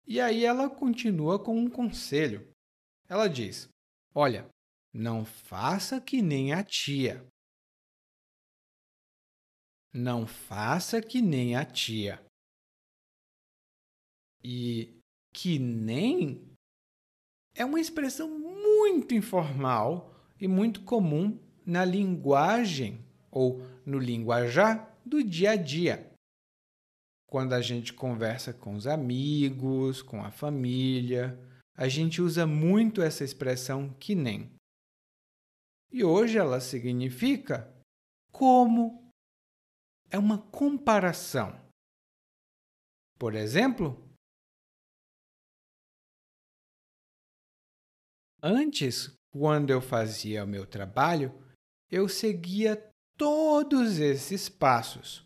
E 0.06 0.20
aí 0.20 0.44
ela 0.44 0.68
continua 0.68 1.42
com 1.42 1.56
um 1.56 1.70
conselho. 1.70 2.46
Ela 3.08 3.26
diz: 3.26 3.66
Olha, 4.14 4.46
não 4.92 5.24
faça 5.24 5.98
que 5.98 6.20
nem 6.20 6.52
a 6.52 6.62
tia. 6.62 7.26
Não 9.94 10.26
faça 10.26 11.00
que 11.00 11.22
nem 11.22 11.56
a 11.56 11.64
tia. 11.64 12.22
E 14.42 15.00
que 15.32 15.58
nem 15.58 16.54
é 17.54 17.64
uma 17.64 17.80
expressão 17.80 18.28
muito 18.28 19.14
informal 19.14 20.14
e 20.38 20.46
muito 20.46 20.84
comum 20.84 21.42
na 21.64 21.82
linguagem 21.82 23.02
ou 23.34 23.60
no 23.84 23.98
linguajar 23.98 24.96
do 25.04 25.22
dia 25.22 25.50
a 25.50 25.56
dia. 25.56 26.08
Quando 27.26 27.52
a 27.52 27.60
gente 27.60 27.92
conversa 27.92 28.54
com 28.54 28.74
os 28.74 28.86
amigos, 28.86 30.00
com 30.00 30.24
a 30.24 30.30
família, 30.30 31.36
a 31.76 31.88
gente 31.88 32.22
usa 32.22 32.46
muito 32.46 33.02
essa 33.02 33.24
expressão 33.24 33.92
que 33.94 34.14
nem. 34.14 34.54
E 35.90 36.04
hoje 36.04 36.38
ela 36.38 36.60
significa 36.60 37.68
como 38.30 39.10
é 40.10 40.18
uma 40.18 40.38
comparação. 40.38 41.60
Por 43.18 43.34
exemplo, 43.34 44.00
antes, 48.40 49.16
quando 49.32 49.70
eu 49.70 49.80
fazia 49.80 50.44
o 50.44 50.48
meu 50.48 50.66
trabalho, 50.66 51.32
eu 51.90 52.08
seguia 52.08 52.76
todos 53.16 53.98
esses 53.98 54.48
passos. 54.48 55.24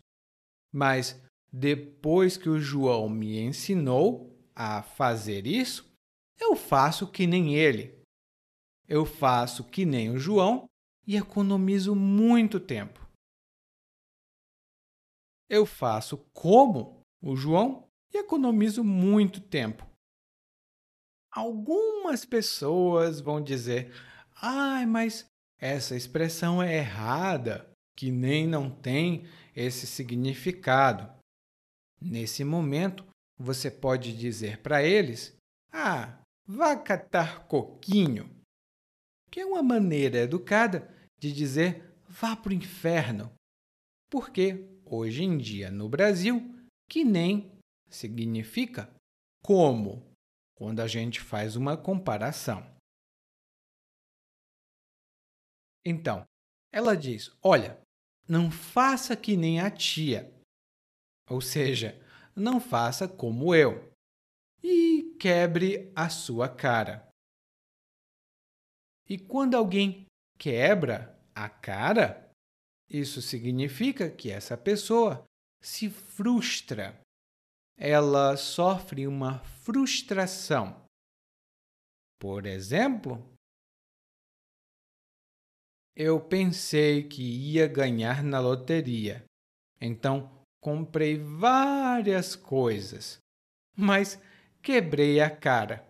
Mas 0.71 1.21
depois 1.51 2.37
que 2.37 2.49
o 2.49 2.59
João 2.59 3.09
me 3.09 3.39
ensinou 3.39 4.37
a 4.55 4.81
fazer 4.81 5.47
isso, 5.47 5.89
eu 6.39 6.55
faço 6.55 7.07
que 7.07 7.25
nem 7.25 7.55
ele. 7.55 7.97
Eu 8.87 9.05
faço 9.05 9.63
que 9.63 9.85
nem 9.85 10.09
o 10.09 10.17
João 10.17 10.65
e 11.05 11.15
economizo 11.15 11.95
muito 11.95 12.59
tempo 12.59 13.09
eu 15.49 15.65
faço 15.65 16.17
como 16.31 17.01
o 17.21 17.35
João 17.35 17.89
e 18.13 18.17
economizo 18.17 18.83
muito 18.83 19.41
tempo. 19.41 19.85
Algumas 21.31 22.23
pessoas 22.23 23.19
vão 23.19 23.41
dizer: 23.41 23.91
ai, 24.35 24.85
mas 24.85 25.25
essa 25.57 25.95
expressão 25.95 26.61
é 26.61 26.77
errada, 26.77 27.69
que 27.99 28.11
nem 28.11 28.47
não 28.47 28.71
tem 28.71 29.25
esse 29.53 29.85
significado. 29.85 31.11
Nesse 31.99 32.45
momento, 32.45 33.05
você 33.37 33.69
pode 33.69 34.17
dizer 34.17 34.61
para 34.61 34.81
eles: 34.81 35.35
ah, 35.69 36.17
vá 36.47 36.77
catar 36.77 37.45
coquinho, 37.45 38.33
que 39.29 39.41
é 39.41 39.45
uma 39.45 39.61
maneira 39.61 40.19
educada 40.19 40.89
de 41.19 41.33
dizer 41.33 41.93
vá 42.07 42.37
para 42.37 42.51
o 42.51 42.55
inferno, 42.55 43.33
porque 44.09 44.65
hoje 44.85 45.25
em 45.25 45.37
dia 45.37 45.69
no 45.69 45.89
Brasil, 45.89 46.39
que 46.89 47.03
nem 47.03 47.51
significa 47.89 48.89
como, 49.43 50.09
quando 50.55 50.79
a 50.79 50.87
gente 50.87 51.19
faz 51.19 51.57
uma 51.57 51.75
comparação. 51.75 52.65
Então, 55.85 56.23
ela 56.71 56.95
diz: 56.95 57.35
Olha, 57.43 57.77
não 58.29 58.51
faça 58.51 59.17
que 59.17 59.35
nem 59.35 59.59
a 59.59 59.71
tia, 59.71 60.31
ou 61.27 61.41
seja, 61.41 61.99
não 62.35 62.61
faça 62.61 63.07
como 63.07 63.55
eu, 63.55 63.91
e 64.61 65.15
quebre 65.19 65.91
a 65.95 66.09
sua 66.09 66.47
cara. 66.47 67.09
E 69.09 69.17
quando 69.17 69.55
alguém 69.55 70.05
quebra 70.37 71.19
a 71.33 71.49
cara, 71.49 72.31
isso 72.87 73.19
significa 73.19 74.11
que 74.11 74.29
essa 74.29 74.55
pessoa 74.55 75.23
se 75.59 75.89
frustra. 75.89 77.01
Ela 77.75 78.37
sofre 78.37 79.07
uma 79.07 79.39
frustração. 79.63 80.85
Por 82.19 82.45
exemplo, 82.45 83.25
eu 85.99 86.17
pensei 86.17 87.03
que 87.03 87.21
ia 87.21 87.67
ganhar 87.67 88.23
na 88.23 88.39
loteria, 88.39 89.25
então 89.81 90.31
comprei 90.61 91.17
várias 91.17 92.37
coisas, 92.37 93.19
mas 93.75 94.17
quebrei 94.61 95.19
a 95.19 95.29
cara. 95.29 95.85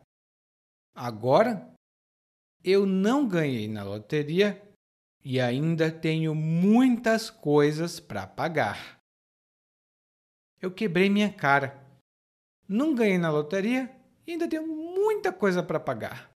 Agora, 0.95 1.71
eu 2.63 2.87
não 2.87 3.27
ganhei 3.27 3.67
na 3.67 3.83
loteria 3.83 4.59
e 5.23 5.39
ainda 5.39 5.91
tenho 5.91 6.33
muitas 6.33 7.29
coisas 7.29 7.99
para 7.99 8.25
pagar. 8.25 8.99
Eu 10.59 10.71
quebrei 10.71 11.07
minha 11.07 11.31
cara. 11.31 11.87
Não 12.67 12.95
ganhei 12.95 13.19
na 13.19 13.29
loteria 13.29 13.95
e 14.25 14.31
ainda 14.31 14.47
tenho 14.47 14.65
muita 14.65 15.31
coisa 15.31 15.61
para 15.61 15.79
pagar. 15.79 16.28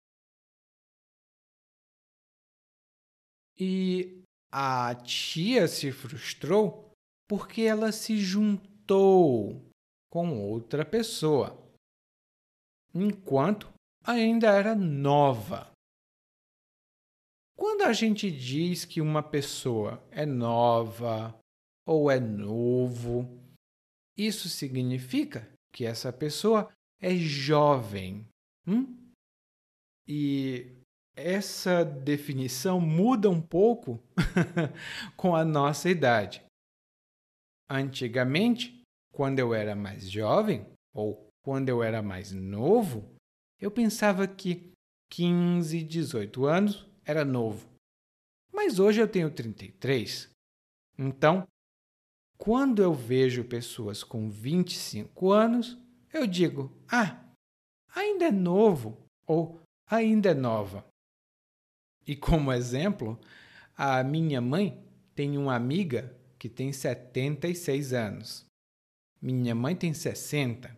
E 3.63 4.23
a 4.51 4.95
tia 4.95 5.67
se 5.67 5.91
frustrou 5.91 6.91
porque 7.29 7.61
ela 7.61 7.91
se 7.91 8.17
juntou 8.17 9.69
com 10.11 10.41
outra 10.49 10.83
pessoa, 10.83 11.55
enquanto 12.91 13.71
ainda 14.03 14.47
era 14.47 14.73
nova. 14.73 15.71
Quando 17.55 17.83
a 17.83 17.93
gente 17.93 18.31
diz 18.31 18.83
que 18.83 18.99
uma 18.99 19.21
pessoa 19.21 20.03
é 20.09 20.25
nova 20.25 21.39
ou 21.85 22.09
é 22.09 22.19
novo, 22.19 23.39
isso 24.17 24.49
significa 24.49 25.47
que 25.71 25.85
essa 25.85 26.11
pessoa 26.11 26.73
é 26.99 27.15
jovem. 27.15 28.27
Hum? 28.65 29.13
E 30.07 30.80
essa 31.15 31.83
definição 31.83 32.79
muda 32.79 33.29
um 33.29 33.41
pouco 33.41 34.01
com 35.15 35.35
a 35.35 35.43
nossa 35.43 35.89
idade. 35.89 36.43
Antigamente, 37.69 38.81
quando 39.11 39.39
eu 39.39 39.53
era 39.53 39.75
mais 39.75 40.09
jovem, 40.09 40.65
ou 40.93 41.27
quando 41.43 41.69
eu 41.69 41.83
era 41.83 42.01
mais 42.01 42.31
novo, 42.31 43.15
eu 43.59 43.71
pensava 43.71 44.27
que 44.27 44.71
15, 45.11 45.83
18 45.83 46.45
anos 46.45 46.87
era 47.05 47.25
novo. 47.25 47.69
Mas 48.51 48.79
hoje 48.79 49.01
eu 49.01 49.07
tenho 49.07 49.31
33. 49.31 50.29
Então, 50.97 51.47
quando 52.37 52.81
eu 52.81 52.93
vejo 52.93 53.43
pessoas 53.43 54.03
com 54.03 54.29
25 54.29 55.31
anos, 55.31 55.77
eu 56.13 56.27
digo: 56.27 56.71
ah, 56.91 57.23
ainda 57.95 58.25
é 58.25 58.31
novo 58.31 58.97
ou 59.25 59.61
ainda 59.87 60.31
é 60.31 60.33
nova. 60.33 60.90
E 62.11 62.15
como 62.17 62.51
exemplo, 62.51 63.17
a 63.73 64.03
minha 64.03 64.41
mãe 64.41 64.77
tem 65.15 65.37
uma 65.37 65.55
amiga 65.55 66.13
que 66.37 66.49
tem 66.49 66.73
76 66.73 67.93
anos. 67.93 68.45
Minha 69.21 69.55
mãe 69.55 69.77
tem 69.77 69.93
60. 69.93 70.75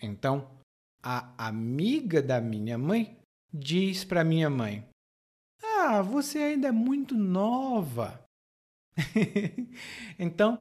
Então, 0.00 0.48
a 1.02 1.48
amiga 1.48 2.22
da 2.22 2.40
minha 2.40 2.78
mãe 2.78 3.18
diz 3.52 4.04
para 4.04 4.22
minha 4.22 4.48
mãe: 4.48 4.88
ah, 5.64 6.00
você 6.00 6.38
ainda 6.38 6.68
é 6.68 6.72
muito 6.72 7.16
nova. 7.16 8.24
então, 10.16 10.60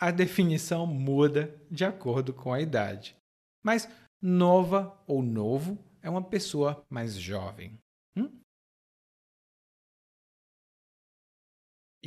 a 0.00 0.10
definição 0.10 0.86
muda 0.86 1.54
de 1.70 1.84
acordo 1.84 2.32
com 2.32 2.54
a 2.54 2.60
idade. 2.62 3.14
Mas 3.62 3.86
nova 4.18 4.98
ou 5.06 5.22
novo 5.22 5.76
é 6.00 6.08
uma 6.08 6.24
pessoa 6.24 6.82
mais 6.88 7.16
jovem. 7.16 7.78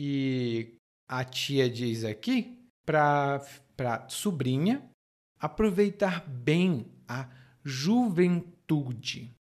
E 0.02 0.78
a 1.10 1.26
tia 1.26 1.70
diz 1.70 2.06
aqui 2.06 2.58
para 2.86 3.46
a 3.80 4.08
sobrinha 4.08 4.90
aproveitar 5.38 6.26
bem 6.26 6.90
a 7.06 7.30
juventude. 7.66 9.36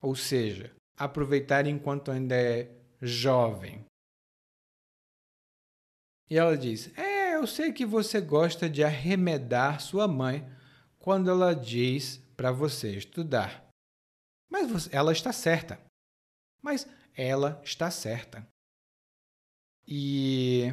Ou 0.00 0.16
seja, 0.16 0.74
aproveitar 0.96 1.66
enquanto 1.66 2.10
ainda 2.10 2.34
é 2.34 2.74
jovem. 3.02 3.84
E 6.30 6.38
ela 6.38 6.56
diz: 6.56 6.90
É, 6.96 7.34
eu 7.34 7.46
sei 7.46 7.74
que 7.74 7.84
você 7.84 8.22
gosta 8.22 8.70
de 8.70 8.82
arremedar 8.82 9.82
sua 9.82 10.08
mãe 10.08 10.50
quando 10.98 11.28
ela 11.28 11.54
diz 11.54 12.16
para 12.38 12.50
você 12.50 12.96
estudar. 12.96 13.68
Mas 14.50 14.70
você, 14.70 14.96
ela 14.96 15.12
está 15.12 15.30
certa. 15.30 15.78
Mas 16.62 16.88
ela 17.14 17.60
está 17.62 17.90
certa. 17.90 18.50
E 19.86 20.72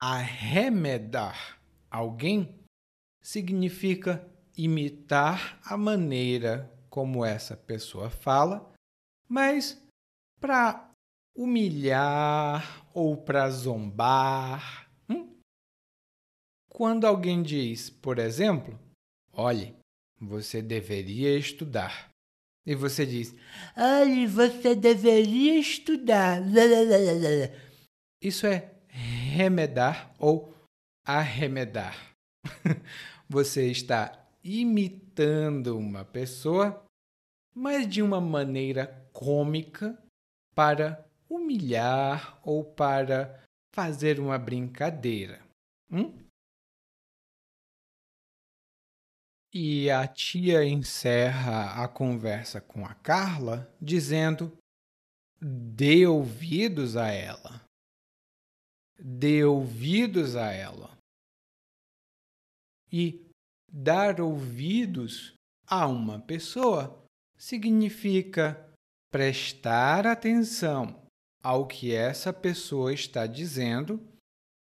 arremedar 0.00 1.60
alguém 1.90 2.58
significa 3.22 4.26
imitar 4.56 5.60
a 5.64 5.76
maneira 5.76 6.72
como 6.88 7.24
essa 7.24 7.56
pessoa 7.56 8.10
fala, 8.10 8.72
mas 9.28 9.80
para 10.40 10.90
humilhar 11.36 12.88
ou 12.92 13.16
para 13.16 13.48
zombar. 13.50 14.90
Hum? 15.08 15.36
Quando 16.68 17.06
alguém 17.06 17.42
diz, 17.42 17.90
por 17.90 18.18
exemplo, 18.18 18.78
olhe, 19.32 19.76
você 20.20 20.60
deveria 20.60 21.38
estudar. 21.38 22.07
E 22.68 22.74
você 22.74 23.06
diz, 23.06 23.34
olhe, 23.74 24.26
você 24.26 24.74
deveria 24.74 25.58
estudar. 25.58 26.42
Isso 28.20 28.46
é 28.46 28.74
remedar 28.88 30.14
ou 30.18 30.54
arremedar. 31.02 31.96
você 33.26 33.70
está 33.70 34.12
imitando 34.44 35.78
uma 35.78 36.04
pessoa, 36.04 36.84
mas 37.54 37.88
de 37.88 38.02
uma 38.02 38.20
maneira 38.20 39.08
cômica 39.14 39.98
para 40.54 41.02
humilhar 41.26 42.38
ou 42.44 42.62
para 42.62 43.42
fazer 43.74 44.20
uma 44.20 44.38
brincadeira. 44.38 45.40
Hum? 45.90 46.12
E 49.52 49.90
a 49.90 50.06
tia 50.06 50.64
encerra 50.64 51.82
a 51.82 51.88
conversa 51.88 52.60
com 52.60 52.84
a 52.84 52.94
Carla 52.94 53.72
dizendo: 53.80 54.56
dê 55.40 56.06
ouvidos 56.06 56.96
a 56.96 57.08
ela. 57.08 57.64
Dê 58.98 59.44
ouvidos 59.44 60.36
a 60.36 60.52
ela. 60.52 60.98
E 62.92 63.26
dar 63.70 64.20
ouvidos 64.20 65.34
a 65.66 65.86
uma 65.86 66.20
pessoa 66.20 67.04
significa 67.36 68.68
prestar 69.10 70.06
atenção 70.06 71.06
ao 71.42 71.66
que 71.66 71.94
essa 71.94 72.32
pessoa 72.32 72.92
está 72.92 73.26
dizendo, 73.26 74.06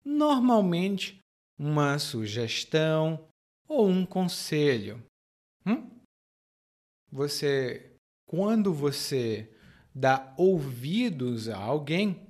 normalmente 0.05 1.19
uma 1.59 1.99
sugestão 1.99 3.29
ou 3.69 3.89
um 3.89 4.05
conselho. 4.05 5.03
Hum? 5.67 5.89
Você, 7.11 7.93
quando 8.27 8.73
você 8.73 9.51
dá 9.95 10.35
ouvidos 10.37 11.49
a 11.49 11.59
alguém, 11.59 12.27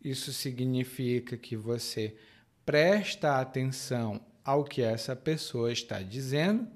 isso 0.00 0.32
significa 0.32 1.36
que 1.36 1.56
você 1.56 2.16
presta 2.64 3.40
atenção 3.40 4.24
ao 4.44 4.64
que 4.64 4.82
essa 4.82 5.16
pessoa 5.16 5.72
está 5.72 6.02
dizendo 6.02 6.70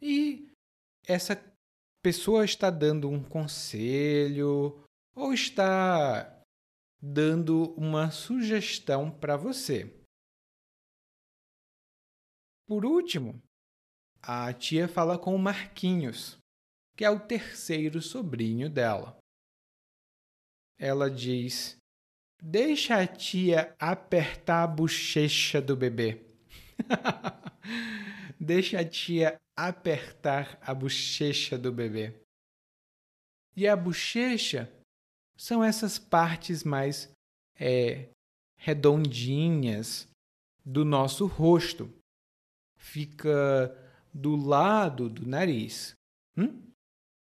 e 0.00 0.48
essa 1.06 1.40
pessoa 2.02 2.44
está 2.44 2.70
dando 2.70 3.08
um 3.08 3.22
conselho 3.22 4.84
ou 5.14 5.32
está 5.32 6.40
dando 7.00 7.72
uma 7.76 8.10
sugestão 8.10 9.10
para 9.10 9.36
você. 9.36 10.01
Por 12.72 12.86
último, 12.86 13.38
a 14.22 14.50
tia 14.50 14.88
fala 14.88 15.18
com 15.18 15.36
o 15.36 15.38
Marquinhos, 15.38 16.38
que 16.96 17.04
é 17.04 17.10
o 17.10 17.20
terceiro 17.20 18.00
sobrinho 18.00 18.70
dela. 18.70 19.18
Ela 20.78 21.10
diz: 21.10 21.76
Deixa 22.42 22.96
a 22.96 23.06
tia 23.06 23.76
apertar 23.78 24.62
a 24.62 24.66
bochecha 24.66 25.60
do 25.60 25.76
bebê. 25.76 26.24
Deixa 28.40 28.80
a 28.80 28.88
tia 28.88 29.38
apertar 29.54 30.58
a 30.62 30.72
bochecha 30.72 31.58
do 31.58 31.70
bebê. 31.70 32.22
E 33.54 33.68
a 33.68 33.76
bochecha 33.76 34.72
são 35.36 35.62
essas 35.62 35.98
partes 35.98 36.64
mais 36.64 37.12
é, 37.60 38.08
redondinhas 38.56 40.08
do 40.64 40.86
nosso 40.86 41.26
rosto. 41.26 41.92
Fica 42.82 43.72
do 44.12 44.34
lado 44.34 45.08
do 45.08 45.24
nariz. 45.24 45.94
Hum? 46.36 46.60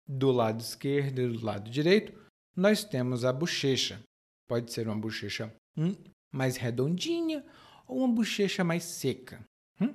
Do 0.09 0.33
lado 0.33 0.61
esquerdo 0.61 1.21
e 1.21 1.29
do 1.29 1.45
lado 1.45 1.71
direito, 1.71 2.19
nós 2.57 2.83
temos 2.83 3.27
a 3.27 3.33
bochecha. 3.33 4.01
Pode 4.49 4.73
ser 4.73 4.89
uma 4.89 4.99
bochecha 4.99 5.55
hum, 5.77 5.95
mais 6.33 6.57
redondinha 6.57 7.45
ou 7.87 7.99
uma 7.99 8.15
bochecha 8.15 8.65
mais 8.65 8.85
seca. 8.85 9.45
Hum? 9.79 9.95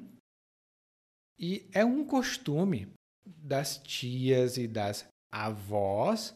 E 1.37 1.67
é 1.73 1.83
um 1.83 2.05
costume 2.05 2.87
das 3.25 3.79
tias 3.79 4.55
e 4.55 4.67
das 4.67 5.07
avós 5.31 6.35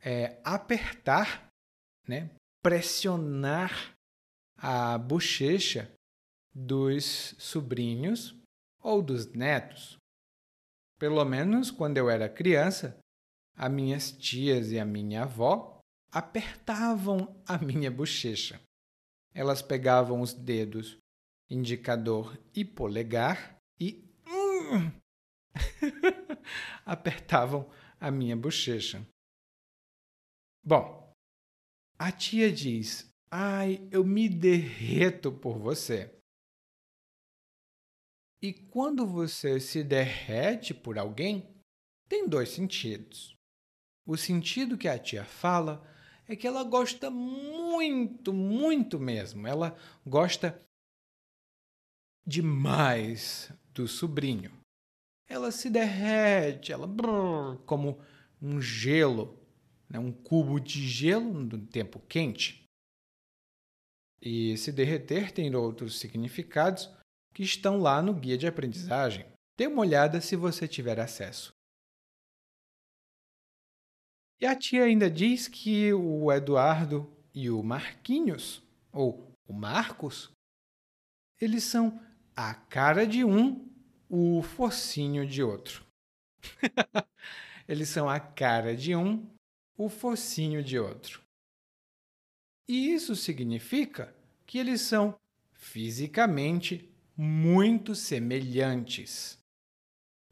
é, 0.00 0.40
apertar, 0.44 1.46
né, 2.08 2.28
pressionar 2.60 3.94
a 4.56 4.98
bochecha 4.98 5.88
dos 6.54 7.34
sobrinhos 7.38 8.34
ou 8.80 9.02
dos 9.02 9.26
netos. 9.32 9.96
Pelo 10.98 11.24
menos 11.24 11.70
quando 11.70 11.98
eu 11.98 12.08
era 12.08 12.28
criança, 12.28 12.98
as 13.56 13.70
minhas 13.70 14.12
tias 14.12 14.70
e 14.70 14.78
a 14.78 14.84
minha 14.84 15.22
avó 15.22 15.80
apertavam 16.10 17.40
a 17.46 17.58
minha 17.58 17.90
bochecha 17.90 18.60
elas 19.34 19.62
pegavam 19.62 20.20
os 20.20 20.32
dedos 20.32 20.98
indicador 21.48 22.38
e 22.54 22.64
polegar 22.64 23.58
e 23.78 24.04
hum, 24.26 24.90
apertavam 26.84 27.70
a 28.00 28.10
minha 28.10 28.36
bochecha. 28.36 29.06
Bom, 30.64 31.12
a 31.98 32.10
tia 32.10 32.50
diz: 32.50 33.12
Ai, 33.30 33.86
eu 33.90 34.04
me 34.04 34.28
derreto 34.28 35.32
por 35.32 35.58
você. 35.58 36.18
E 38.42 38.52
quando 38.52 39.06
você 39.06 39.60
se 39.60 39.84
derrete 39.84 40.74
por 40.74 40.98
alguém, 40.98 41.48
tem 42.08 42.28
dois 42.28 42.48
sentidos. 42.48 43.36
O 44.04 44.16
sentido 44.16 44.76
que 44.76 44.88
a 44.88 44.98
tia 44.98 45.24
fala 45.24 45.88
é 46.26 46.34
que 46.34 46.44
ela 46.44 46.64
gosta 46.64 47.08
muito, 47.08 48.32
muito 48.32 48.98
mesmo. 48.98 49.46
Ela 49.46 49.78
gosta 50.04 50.60
demais 52.26 53.52
do 53.72 53.86
sobrinho. 53.86 54.50
Ela 55.28 55.52
se 55.52 55.70
derrete, 55.70 56.72
ela 56.72 56.86
brrr, 56.88 57.58
como 57.64 58.00
um 58.40 58.60
gelo, 58.60 59.40
né? 59.88 60.00
um 60.00 60.10
cubo 60.10 60.58
de 60.58 60.84
gelo 60.88 61.32
no 61.32 61.64
tempo 61.64 62.00
quente. 62.08 62.64
E 64.20 64.56
se 64.58 64.72
derreter 64.72 65.30
tem 65.30 65.54
outros 65.54 66.00
significados 66.00 66.90
que 67.32 67.42
estão 67.42 67.78
lá 67.78 68.02
no 68.02 68.14
guia 68.14 68.36
de 68.36 68.46
aprendizagem. 68.46 69.26
Dê 69.56 69.66
uma 69.66 69.80
olhada 69.80 70.20
se 70.20 70.36
você 70.36 70.66
tiver 70.66 70.98
acesso. 71.00 71.52
E 74.40 74.46
a 74.46 74.56
tia 74.56 74.84
ainda 74.84 75.10
diz 75.10 75.46
que 75.46 75.92
o 75.92 76.32
Eduardo 76.32 77.08
e 77.32 77.48
o 77.48 77.62
Marquinhos, 77.62 78.62
ou 78.92 79.32
o 79.46 79.52
Marcos, 79.52 80.32
eles 81.40 81.64
são 81.64 82.00
a 82.34 82.54
cara 82.54 83.06
de 83.06 83.24
um, 83.24 83.68
o 84.08 84.42
focinho 84.42 85.26
de 85.26 85.42
outro. 85.42 85.86
eles 87.68 87.88
são 87.88 88.08
a 88.08 88.18
cara 88.18 88.76
de 88.76 88.96
um, 88.96 89.24
o 89.76 89.88
focinho 89.88 90.62
de 90.62 90.78
outro. 90.78 91.22
E 92.68 92.92
isso 92.92 93.14
significa 93.14 94.14
que 94.46 94.58
eles 94.58 94.80
são 94.80 95.18
fisicamente 95.52 96.91
muito 97.22 97.94
semelhantes. 97.94 99.38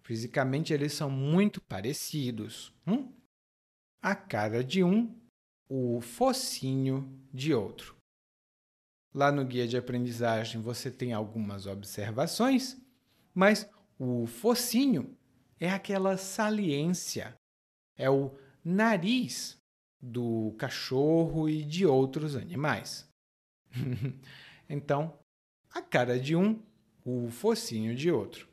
Fisicamente, 0.03 0.72
eles 0.72 0.92
são 0.92 1.11
muito 1.11 1.61
parecidos. 1.61 2.72
Hum? 2.87 3.12
a 4.03 4.14
cara 4.14 4.64
de 4.64 4.83
um, 4.83 5.14
o 5.68 6.00
focinho 6.00 7.20
de 7.33 7.53
outro. 7.53 7.96
Lá 9.12 9.31
no 9.31 9.44
guia 9.44 9.66
de 9.66 9.76
aprendizagem 9.76 10.61
você 10.61 10.90
tem 10.90 11.12
algumas 11.12 11.66
observações, 11.66 12.81
mas 13.35 13.68
o 13.98 14.26
focinho 14.26 15.16
é 15.59 15.70
aquela 15.70 16.16
saliência, 16.16 17.35
é 17.96 18.09
o 18.09 18.35
nariz 18.64 19.59
do 20.00 20.55
cachorro 20.59 21.48
e 21.48 21.62
de 21.62 21.85
outros 21.85 22.37
animais. 22.37 23.09
então, 24.68 25.18
a 25.70 25.83
cara 25.83 26.18
de 26.18 26.35
um, 26.35 26.62
o 27.04 27.30
focinho 27.30 27.94
de 27.94 28.10
outro. 28.10 28.48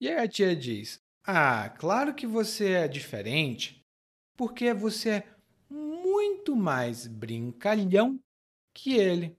E 0.00 0.08
aí 0.08 0.16
a 0.16 0.28
tia 0.28 0.56
diz: 0.56 1.00
Ah, 1.24 1.68
claro 1.70 2.14
que 2.14 2.26
você 2.26 2.72
é 2.72 2.88
diferente, 2.88 3.86
porque 4.36 4.74
você 4.74 5.10
é 5.10 5.36
muito 5.70 6.56
mais 6.56 7.06
brincalhão 7.06 8.20
que 8.74 8.94
ele. 8.94 9.38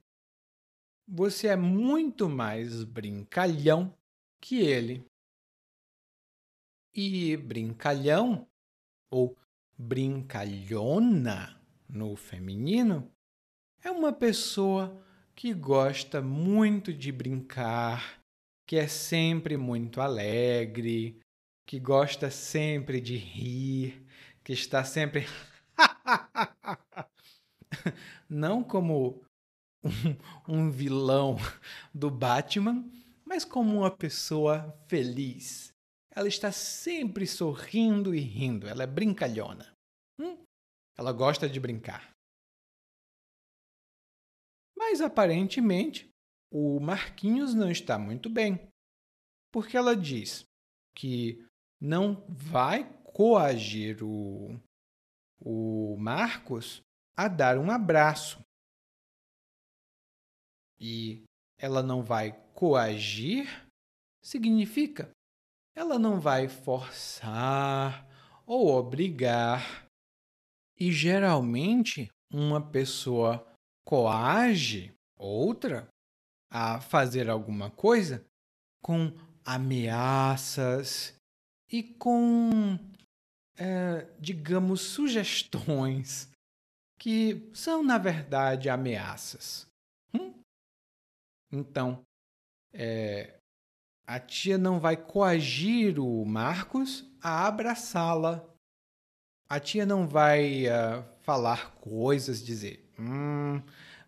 Você 1.06 1.48
é 1.48 1.56
muito 1.56 2.30
mais 2.30 2.84
brincalhão 2.84 3.94
que 4.40 4.60
ele. 4.60 5.06
E 6.94 7.36
brincalhão, 7.36 8.48
ou 9.10 9.38
brincalhona 9.78 11.62
no 11.90 12.16
feminino, 12.16 13.12
é 13.84 13.92
uma 13.92 14.14
pessoa 14.14 15.04
que 15.36 15.54
gosta 15.54 16.22
muito 16.22 16.94
de 16.94 17.12
brincar, 17.12 18.22
que 18.68 18.76
é 18.76 18.88
sempre 18.88 19.58
muito 19.58 20.00
alegre, 20.02 21.20
que 21.66 21.80
gosta 21.80 22.30
sempre 22.30 23.02
de 23.02 23.18
rir, 23.18 24.06
que 24.44 24.54
está 24.54 24.84
sempre. 24.84 25.26
Não 28.30 28.64
como 28.64 29.24
um, 29.84 30.18
um 30.48 30.72
vilão 30.72 31.38
do 31.94 32.10
Batman, 32.10 32.86
mas 33.26 33.44
como 33.44 33.80
uma 33.80 33.92
pessoa 33.92 34.78
feliz. 34.88 35.74
Ela 36.16 36.28
está 36.28 36.52
sempre 36.52 37.26
sorrindo 37.26 38.14
e 38.14 38.20
rindo. 38.20 38.68
Ela 38.68 38.84
é 38.84 38.88
brincalhona. 38.88 39.74
Hum? 40.20 40.38
Ela 40.96 41.12
gosta 41.12 41.50
de 41.50 41.60
brincar. 41.60 42.14
Mas 44.86 45.00
aparentemente, 45.00 46.10
o 46.52 46.78
Marquinhos 46.80 47.54
não 47.54 47.72
está 47.72 47.98
muito 47.98 48.30
bem. 48.30 48.68
Porque 49.50 49.78
ela 49.78 49.96
diz 49.96 50.44
que 50.94 51.42
não 51.80 52.26
vai 52.28 52.92
coagir 53.06 54.04
o, 54.04 54.60
o 55.40 55.96
Marcos 55.98 56.82
a 57.16 57.30
dar 57.30 57.58
um 57.58 57.72
abraço. 57.72 58.44
E 60.78 61.24
ela 61.58 61.82
não 61.82 62.04
vai 62.04 62.34
coagir 62.54 63.48
significa 64.22 65.10
ela 65.76 65.98
não 65.98 66.20
vai 66.20 66.48
forçar 66.48 68.08
ou 68.46 68.68
obrigar. 68.68 69.88
E 70.78 70.92
geralmente 70.92 72.10
uma 72.32 72.62
pessoa 72.62 73.46
coage 73.86 74.94
outra 75.18 75.88
a 76.50 76.80
fazer 76.80 77.30
alguma 77.30 77.70
coisa 77.72 78.24
com 78.82 79.12
ameaças 79.46 81.16
e 81.72 81.84
com, 81.84 82.78
é, 83.58 84.08
digamos, 84.20 84.82
sugestões 84.82 86.30
que 87.00 87.50
são, 87.54 87.84
na 87.84 87.98
verdade, 87.98 88.70
ameaças. 88.70 89.66
Hum? 90.14 90.34
Então, 91.52 92.02
é, 92.72 93.40
a 94.06 94.20
tia 94.20 94.58
não 94.58 94.80
vai 94.80 94.98
coagir 94.98 96.00
o 96.00 96.26
Marcos 96.26 97.06
a 97.22 97.48
abraçá-la. 97.48 98.46
A 99.48 99.60
tia 99.60 99.86
não 99.86 100.08
vai 100.08 100.66
uh, 100.68 101.04
falar 101.22 101.74
coisas, 101.76 102.44
dizer: 102.44 102.83
Hum, 102.98 103.62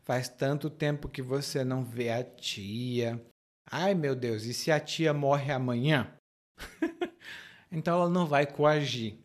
faz 0.03 0.29
tanto 0.29 0.69
tempo 0.69 1.09
que 1.09 1.21
você 1.21 1.63
não 1.63 1.83
vê 1.83 2.09
a 2.09 2.23
tia. 2.23 3.23
Ai 3.65 3.95
meu 3.95 4.15
Deus, 4.15 4.43
e 4.43 4.53
se 4.53 4.71
a 4.71 4.79
tia 4.79 5.13
morre 5.13 5.51
amanhã? 5.51 6.15
então 7.71 8.01
ela 8.01 8.09
não 8.09 8.25
vai 8.27 8.45
coagir. 8.45 9.19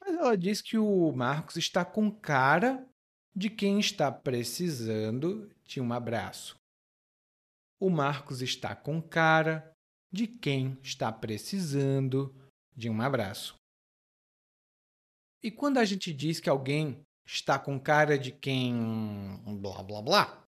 Mas 0.00 0.14
ela 0.14 0.36
diz 0.36 0.60
que 0.60 0.78
o 0.78 1.12
Marcos 1.12 1.56
está 1.56 1.84
com 1.84 2.10
cara 2.10 2.86
de 3.34 3.48
quem 3.48 3.78
está 3.78 4.10
precisando 4.10 5.50
de 5.64 5.80
um 5.80 5.92
abraço. 5.92 6.56
O 7.80 7.90
Marcos 7.90 8.42
está 8.42 8.74
com 8.74 9.00
cara 9.00 9.72
de 10.12 10.26
quem 10.26 10.78
está 10.82 11.10
precisando 11.10 12.34
de 12.76 12.88
um 12.88 13.00
abraço. 13.00 13.54
E 15.42 15.50
quando 15.50 15.78
a 15.78 15.84
gente 15.84 16.12
diz 16.12 16.38
que 16.38 16.48
alguém 16.48 17.04
está 17.26 17.58
com 17.58 17.78
cara 17.80 18.18
de 18.18 18.32
quem 18.32 18.74
blá 19.60 19.82
blá 19.82 20.02
blá, 20.02 20.44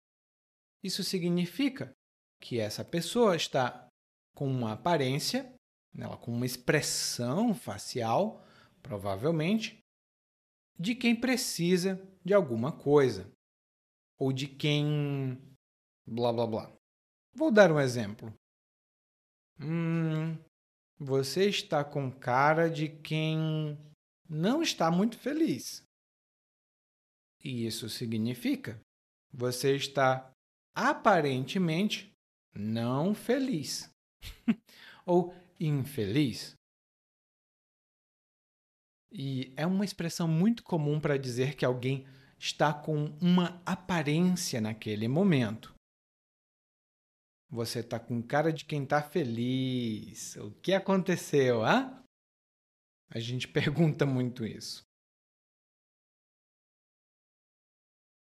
isso 0.82 1.02
significa 1.02 1.92
que 2.40 2.58
essa 2.58 2.84
pessoa 2.84 3.34
está 3.34 3.88
com 4.34 4.46
uma 4.46 4.72
aparência, 4.72 5.52
ela 5.96 6.16
com 6.16 6.32
uma 6.32 6.46
expressão 6.46 7.54
facial 7.54 8.44
provavelmente, 8.82 9.80
de 10.78 10.94
quem 10.94 11.14
precisa 11.14 12.00
de 12.24 12.32
alguma 12.32 12.72
coisa 12.72 13.30
ou 14.18 14.32
de 14.32 14.46
quem 14.46 15.36
blá 16.06 16.32
blá 16.32 16.46
blá. 16.46 16.72
Vou 17.34 17.50
dar 17.50 17.72
um 17.72 17.80
exemplo. 17.80 18.32
Hum, 19.60 20.38
você 20.98 21.48
está 21.48 21.84
com 21.84 22.10
cara 22.10 22.70
de 22.70 22.88
quem 22.88 23.76
não 24.28 24.62
está 24.62 24.90
muito 24.90 25.18
feliz. 25.18 25.87
E 27.42 27.66
isso 27.66 27.88
significa 27.88 28.80
você 29.32 29.76
está 29.76 30.30
aparentemente 30.74 32.12
não 32.54 33.14
feliz 33.14 33.90
ou 35.04 35.34
infeliz. 35.60 36.54
E 39.10 39.52
é 39.56 39.66
uma 39.66 39.84
expressão 39.84 40.28
muito 40.28 40.62
comum 40.62 41.00
para 41.00 41.16
dizer 41.16 41.56
que 41.56 41.64
alguém 41.64 42.06
está 42.38 42.72
com 42.72 43.06
uma 43.20 43.60
aparência 43.64 44.60
naquele 44.60 45.08
momento. 45.08 45.74
Você 47.50 47.80
está 47.80 47.98
com 47.98 48.22
cara 48.22 48.52
de 48.52 48.64
quem 48.66 48.82
está 48.82 49.02
feliz. 49.02 50.36
O 50.36 50.50
que 50.60 50.74
aconteceu, 50.74 51.64
ah? 51.64 52.02
A 53.10 53.18
gente 53.18 53.48
pergunta 53.48 54.04
muito 54.04 54.44
isso. 54.44 54.87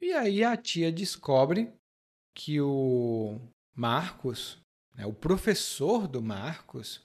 E 0.00 0.12
aí 0.12 0.44
a 0.44 0.56
tia 0.56 0.92
descobre 0.92 1.72
que 2.34 2.60
o 2.60 3.40
Marcos, 3.74 4.60
né, 4.94 5.06
o 5.06 5.14
professor 5.14 6.06
do 6.06 6.22
Marcos, 6.22 7.02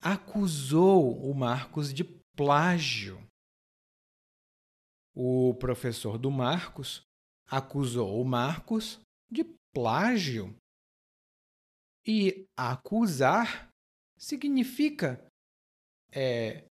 acusou 0.00 1.22
o 1.22 1.34
Marcos 1.34 1.92
de 1.92 2.04
plágio. 2.34 3.22
O 5.14 5.54
professor 5.54 6.16
do 6.16 6.30
Marcos 6.30 7.02
acusou 7.46 8.20
o 8.20 8.24
Marcos 8.24 8.98
de 9.30 9.44
plágio. 9.74 10.56
E 12.06 12.46
acusar 12.56 13.68
significa 14.16 15.24
é, 16.10 16.64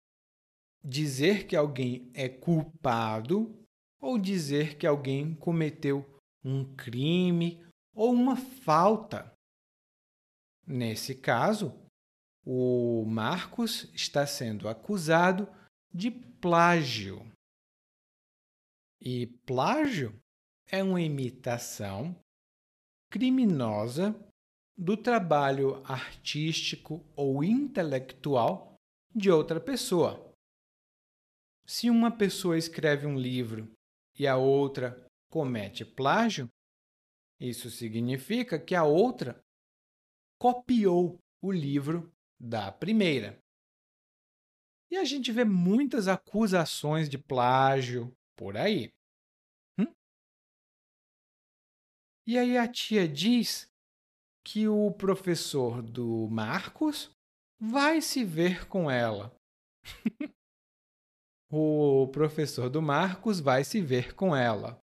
dizer 0.84 1.46
que 1.48 1.56
alguém 1.56 2.12
é 2.14 2.28
culpado 2.28 3.61
ou 4.02 4.18
dizer 4.18 4.78
que 4.78 4.88
alguém 4.88 5.36
cometeu 5.36 6.04
um 6.44 6.76
crime 6.76 7.64
ou 7.94 8.12
uma 8.12 8.36
falta. 8.36 9.32
Nesse 10.66 11.14
caso, 11.16 11.80
o 12.44 13.06
Marcos 13.06 13.84
está 13.94 14.26
sendo 14.26 14.68
acusado 14.68 15.48
de 15.94 16.10
plágio. 16.10 17.32
E 19.00 19.28
plágio 19.46 20.20
é 20.68 20.84
uma 20.84 21.02
imitação 21.02 22.16
criminosa 23.10 24.16
do 24.78 24.96
trabalho 24.96 25.84
artístico 25.86 27.06
ou 27.16 27.44
intelectual 27.44 28.76
de 29.14 29.30
outra 29.30 29.60
pessoa. 29.60 30.34
Se 31.68 31.90
uma 31.90 32.10
pessoa 32.10 32.58
escreve 32.58 33.06
um 33.06 33.18
livro 33.18 33.72
e 34.22 34.28
a 34.28 34.38
outra 34.38 35.04
comete 35.32 35.84
plágio, 35.84 36.48
isso 37.40 37.72
significa 37.72 38.60
que 38.60 38.76
a 38.76 38.84
outra 38.84 39.44
copiou 40.40 41.18
o 41.44 41.52
livro 41.52 42.14
da 42.40 42.72
primeira. 42.72 43.42
E 44.92 44.98
a 44.98 45.04
gente 45.04 45.32
vê 45.32 45.44
muitas 45.44 46.08
acusações 46.08 47.10
de 47.10 47.18
plágio 47.18 48.16
por 48.38 48.56
aí. 48.56 48.92
Hum? 49.80 49.92
E 52.28 52.38
aí 52.38 52.60
a 52.60 52.68
tia 52.68 53.08
diz 53.08 53.68
que 54.46 54.68
o 54.68 54.92
professor 54.92 55.82
do 55.82 56.28
Marcos 56.30 57.10
vai 57.60 58.02
se 58.02 58.24
ver 58.24 58.68
com 58.68 58.92
ela. 58.92 59.36
o 61.52 62.08
professor 62.08 62.70
do 62.70 62.82
Marcos 62.82 63.42
vai 63.42 63.64
se 63.64 63.82
ver 63.82 64.16
com 64.16 64.34
ela. 64.34 64.80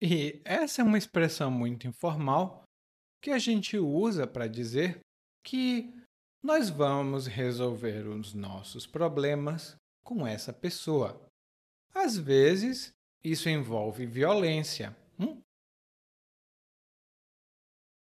E 0.00 0.40
essa 0.44 0.82
é 0.82 0.84
uma 0.84 0.98
expressão 0.98 1.50
muito 1.50 1.86
informal 1.88 2.62
que 3.20 3.30
a 3.30 3.38
gente 3.38 3.76
usa 3.76 4.26
para 4.26 4.46
dizer 4.46 5.00
que 5.44 5.92
nós 6.42 6.68
vamos 6.70 7.26
resolver 7.26 8.06
os 8.06 8.34
nossos 8.34 8.86
problemas 8.86 9.76
com 10.04 10.26
essa 10.26 10.52
pessoa. 10.52 11.26
Às 11.94 12.16
vezes, 12.16 12.92
isso 13.24 13.48
envolve 13.48 14.04
violência. 14.04 14.94
Hum? 15.18 15.40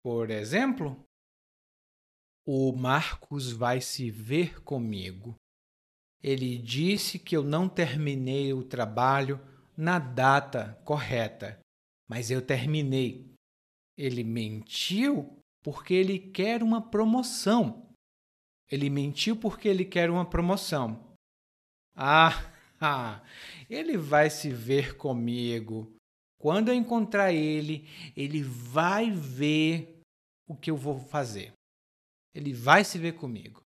Por 0.03 0.29
exemplo, 0.29 1.03
o 2.45 2.71
Marcos 2.71 3.51
vai 3.51 3.81
se 3.81 4.11
ver 4.11 4.63
comigo. 4.63 5.35
Ele 6.21 6.57
disse 6.57 7.19
que 7.19 7.35
eu 7.37 7.43
não 7.43 7.69
terminei 7.69 8.53
o 8.53 8.63
trabalho 8.63 9.39
na 9.75 9.99
data 9.99 10.79
correta, 10.83 11.59
mas 12.07 12.31
eu 12.31 12.41
terminei. 12.41 13.31
Ele 13.97 14.23
mentiu 14.23 15.37
porque 15.63 15.93
ele 15.93 16.19
quer 16.19 16.63
uma 16.63 16.81
promoção. 16.81 17.87
Ele 18.71 18.89
mentiu 18.89 19.35
porque 19.35 19.67
ele 19.67 19.85
quer 19.85 20.09
uma 20.09 20.25
promoção. 20.25 21.15
Ah, 21.95 22.51
ele 23.69 23.97
vai 23.97 24.29
se 24.29 24.49
ver 24.49 24.97
comigo. 24.97 25.95
Quando 26.39 26.69
eu 26.69 26.75
encontrar 26.75 27.33
ele, 27.33 27.87
ele 28.15 28.43
vai 28.43 29.09
ver 29.09 30.01
o 30.47 30.55
que 30.55 30.69
eu 30.69 30.77
vou 30.77 30.99
fazer. 30.99 31.53
Ele 32.33 32.53
vai 32.53 32.83
se 32.83 32.99
ver 32.99 33.13
comigo. 33.13 33.61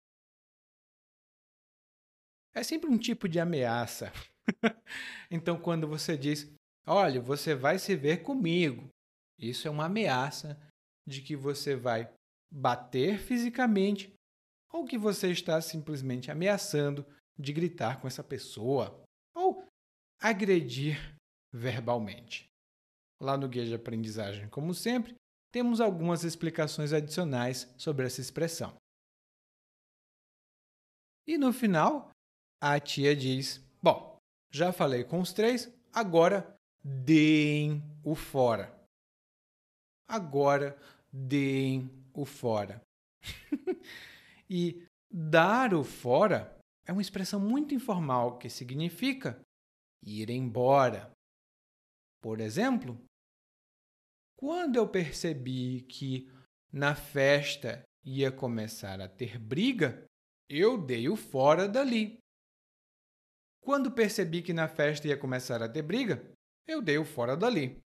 É 2.56 2.62
sempre 2.62 2.88
um 2.88 2.96
tipo 2.96 3.28
de 3.28 3.38
ameaça. 3.38 4.10
então, 5.30 5.60
quando 5.60 5.86
você 5.86 6.16
diz, 6.16 6.50
olha, 6.86 7.20
você 7.20 7.54
vai 7.54 7.78
se 7.78 7.94
ver 7.94 8.22
comigo, 8.22 8.88
isso 9.38 9.68
é 9.68 9.70
uma 9.70 9.84
ameaça 9.84 10.58
de 11.06 11.20
que 11.20 11.36
você 11.36 11.76
vai 11.76 12.10
bater 12.50 13.18
fisicamente 13.18 14.10
ou 14.72 14.86
que 14.86 14.96
você 14.96 15.30
está 15.30 15.60
simplesmente 15.60 16.30
ameaçando 16.30 17.04
de 17.38 17.52
gritar 17.52 18.00
com 18.00 18.06
essa 18.06 18.24
pessoa 18.24 19.02
ou 19.34 19.62
agredir 20.18 21.14
verbalmente. 21.52 22.48
Lá 23.20 23.36
no 23.36 23.50
guia 23.50 23.66
de 23.66 23.74
aprendizagem, 23.74 24.48
como 24.48 24.72
sempre, 24.72 25.14
temos 25.52 25.78
algumas 25.78 26.24
explicações 26.24 26.94
adicionais 26.94 27.70
sobre 27.76 28.06
essa 28.06 28.22
expressão. 28.22 28.74
E 31.26 31.36
no 31.36 31.52
final, 31.52 32.10
a 32.60 32.78
tia 32.80 33.14
diz: 33.14 33.60
Bom, 33.82 34.18
já 34.50 34.72
falei 34.72 35.04
com 35.04 35.20
os 35.20 35.32
três, 35.32 35.72
agora 35.92 36.56
deem 36.82 37.82
o 38.04 38.14
fora. 38.14 38.74
Agora 40.08 40.78
deem 41.12 41.90
o 42.14 42.24
fora. 42.24 42.80
e 44.48 44.86
dar 45.10 45.74
o 45.74 45.82
fora 45.82 46.56
é 46.86 46.92
uma 46.92 47.02
expressão 47.02 47.40
muito 47.40 47.74
informal 47.74 48.38
que 48.38 48.48
significa 48.48 49.40
ir 50.04 50.30
embora. 50.30 51.10
Por 52.22 52.40
exemplo, 52.40 52.96
quando 54.36 54.76
eu 54.76 54.88
percebi 54.88 55.82
que 55.82 56.30
na 56.72 56.94
festa 56.94 57.82
ia 58.04 58.30
começar 58.30 59.00
a 59.00 59.08
ter 59.08 59.38
briga, 59.38 60.06
eu 60.48 60.78
dei 60.78 61.08
o 61.08 61.16
fora 61.16 61.68
dali. 61.68 62.18
Quando 63.66 63.90
percebi 63.90 64.42
que 64.42 64.52
na 64.52 64.68
festa 64.68 65.08
ia 65.08 65.18
começar 65.18 65.60
a 65.60 65.68
ter 65.68 65.82
briga, 65.82 66.22
eu 66.68 66.80
dei 66.80 66.98
o 66.98 67.04
fora 67.04 67.36
dali. 67.36 67.82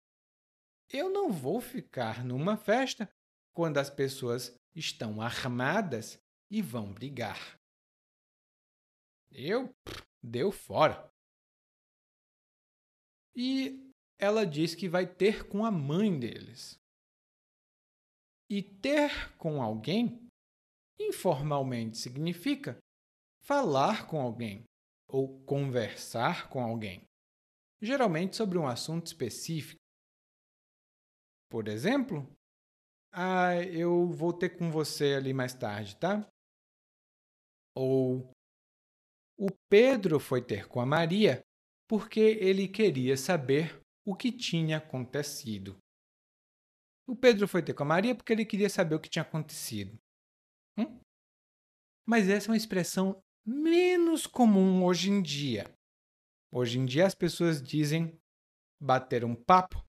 Eu 0.90 1.10
não 1.10 1.32
vou 1.32 1.62
ficar 1.62 2.22
numa 2.26 2.58
festa 2.58 3.10
quando 3.54 3.78
as 3.78 3.90
pessoas 3.90 4.54
estão 4.76 5.22
armadas 5.22 6.20
e 6.52 6.62
vão 6.62 6.94
brigar. 6.94 7.58
Eu 9.32 9.74
deu 10.22 10.52
fora. 10.52 11.10
E 13.34 13.90
ela 14.20 14.46
diz 14.46 14.76
que 14.76 14.90
vai 14.90 15.08
ter 15.08 15.48
com 15.48 15.64
a 15.64 15.72
mãe 15.72 16.20
deles. 16.20 16.78
E 18.50 18.62
ter 18.62 19.34
com 19.38 19.62
alguém, 19.62 20.28
informalmente, 21.00 21.98
significa 21.98 22.78
falar 23.46 24.08
com 24.08 24.20
alguém 24.20 24.68
ou 25.10 25.44
conversar 25.44 26.48
com 26.50 26.62
alguém, 26.62 27.04
geralmente 27.82 28.36
sobre 28.36 28.58
um 28.58 28.68
assunto 28.68 29.08
específico. 29.08 29.80
Por 31.50 31.68
exemplo, 31.68 32.28
ah, 33.12 33.56
eu 33.56 34.08
vou 34.12 34.32
ter 34.32 34.56
com 34.56 34.70
você 34.72 35.16
ali 35.16 35.34
mais 35.34 35.54
tarde, 35.54 35.96
tá? 35.96 36.30
Ou 37.76 38.32
o 39.38 39.48
Pedro 39.68 40.20
foi 40.20 40.46
ter 40.46 40.68
com 40.68 40.80
a 40.80 40.86
Maria 40.86 41.42
porque 41.88 42.20
ele 42.20 42.68
queria 42.68 43.18
saber 43.18 43.82
o 44.06 44.16
que 44.16 44.32
tinha 44.32 44.78
acontecido. 44.78 45.78
O 47.08 47.16
Pedro 47.16 47.48
foi 47.48 47.64
ter 47.64 47.74
com 47.74 47.82
a 47.82 47.88
Maria 47.88 48.14
porque 48.14 48.32
ele 48.32 48.46
queria 48.46 48.70
saber 48.70 48.94
o 48.94 49.00
que 49.00 49.10
tinha 49.10 49.24
acontecido. 49.24 49.98
Hum? 50.78 51.00
Mas 52.08 52.30
essa 52.30 52.48
é 52.48 52.52
uma 52.52 52.58
expressão 52.58 53.20
menos 53.46 54.28
comum 54.28 54.84
hoje 54.84 55.10
em 55.10 55.22
dia. 55.22 55.70
Hoje 56.52 56.80
em 56.80 56.86
dia 56.86 57.06
as 57.06 57.16
pessoas 57.16 57.62
dizem 57.62 58.18
bater 58.82 59.24
um 59.24 59.36
papo, 59.36 59.84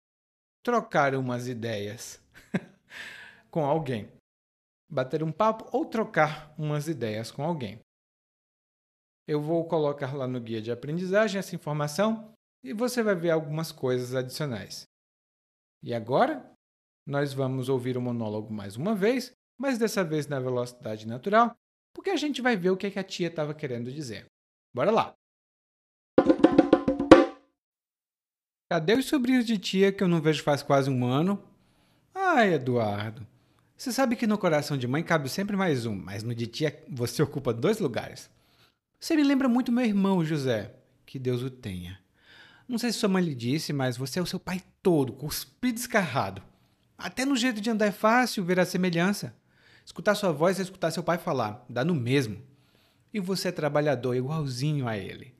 trocar 0.64 1.14
umas 1.16 1.48
ideias 1.48 2.22
com 3.52 3.66
alguém. 3.66 4.12
Bater 4.90 5.22
um 5.22 5.32
papo 5.32 5.70
ou 5.76 5.86
trocar 5.86 6.54
umas 6.58 6.88
ideias 6.88 7.32
com 7.32 7.44
alguém. 7.44 7.80
Eu 9.28 9.42
vou 9.42 9.68
colocar 9.68 10.16
lá 10.16 10.26
no 10.26 10.40
guia 10.40 10.62
de 10.62 10.72
aprendizagem 10.72 11.38
essa 11.38 11.56
informação 11.56 12.34
e 12.64 12.74
você 12.74 13.04
vai 13.04 13.14
ver 13.14 13.32
algumas 13.32 13.72
coisas 13.72 14.16
adicionais. 14.16 14.88
E 15.84 15.94
agora, 15.94 16.50
nós 17.06 17.34
vamos 17.34 17.70
ouvir 17.70 17.98
o 17.98 18.02
monólogo 18.02 18.54
mais 18.54 18.76
uma 18.78 18.96
vez, 18.96 19.34
mas 19.60 19.78
dessa 19.78 20.04
vez 20.04 20.28
na 20.28 20.40
velocidade 20.40 21.08
natural, 21.08 21.56
porque 21.98 22.12
a 22.12 22.16
gente 22.16 22.44
vai 22.44 22.56
ver 22.56 22.70
o 22.70 22.78
que, 22.78 22.86
é 22.86 22.92
que 22.92 23.00
a 23.00 23.04
tia 23.04 23.28
estava 23.28 23.56
querendo 23.56 23.92
dizer. 23.92 24.28
Bora 24.72 24.92
lá! 24.92 25.16
Cadê 28.72 28.94
os 28.94 29.08
sobrinhos 29.08 29.48
de 29.48 29.58
tia 29.58 29.92
que 29.92 30.04
eu 30.04 30.08
não 30.08 30.22
vejo 30.22 30.44
faz 30.44 30.62
quase 30.62 30.92
um 30.92 31.08
ano? 31.08 31.44
Ai, 32.14 32.54
Eduardo. 32.54 33.26
Você 33.76 33.92
sabe 33.92 34.16
que 34.16 34.28
no 34.28 34.38
coração 34.38 34.78
de 34.78 34.88
mãe 34.88 35.02
cabe 35.02 35.28
sempre 35.28 35.58
mais 35.58 35.88
um, 35.88 35.96
mas 35.96 36.22
no 36.22 36.36
de 36.36 36.46
tia 36.46 36.84
você 36.88 37.24
ocupa 37.24 37.52
dois 37.52 37.80
lugares. 37.80 38.30
Você 39.00 39.16
me 39.16 39.24
lembra 39.24 39.50
muito 39.50 39.72
meu 39.72 39.84
irmão 39.84 40.24
José. 40.24 40.76
Que 41.04 41.18
Deus 41.18 41.42
o 41.42 41.50
tenha. 41.50 42.00
Não 42.68 42.78
sei 42.78 42.92
se 42.92 43.00
sua 43.00 43.10
mãe 43.10 43.24
lhe 43.24 43.34
disse, 43.34 43.74
mas 43.74 43.98
você 43.98 44.20
é 44.20 44.22
o 44.22 44.26
seu 44.28 44.40
pai 44.40 44.62
todo, 44.84 45.14
cuspido 45.14 45.80
escarrado. 45.80 46.44
Até 46.96 47.26
no 47.26 47.36
jeito 47.36 47.60
de 47.60 47.72
andar 47.72 47.88
é 47.88 47.92
fácil 47.92 48.44
ver 48.44 48.60
a 48.60 48.66
semelhança. 48.66 49.36
Escutar 49.88 50.16
sua 50.16 50.34
voz 50.34 50.60
é 50.60 50.64
escutar 50.64 50.92
seu 50.92 51.02
pai 51.02 51.18
falar, 51.18 51.66
dá 51.70 51.86
no 51.86 51.96
mesmo. 51.96 52.44
E 53.14 53.22
você 53.22 53.48
é 53.48 53.52
trabalhador 53.54 54.18
igualzinho 54.18 54.86
a 54.86 54.98
ele. 54.98 55.34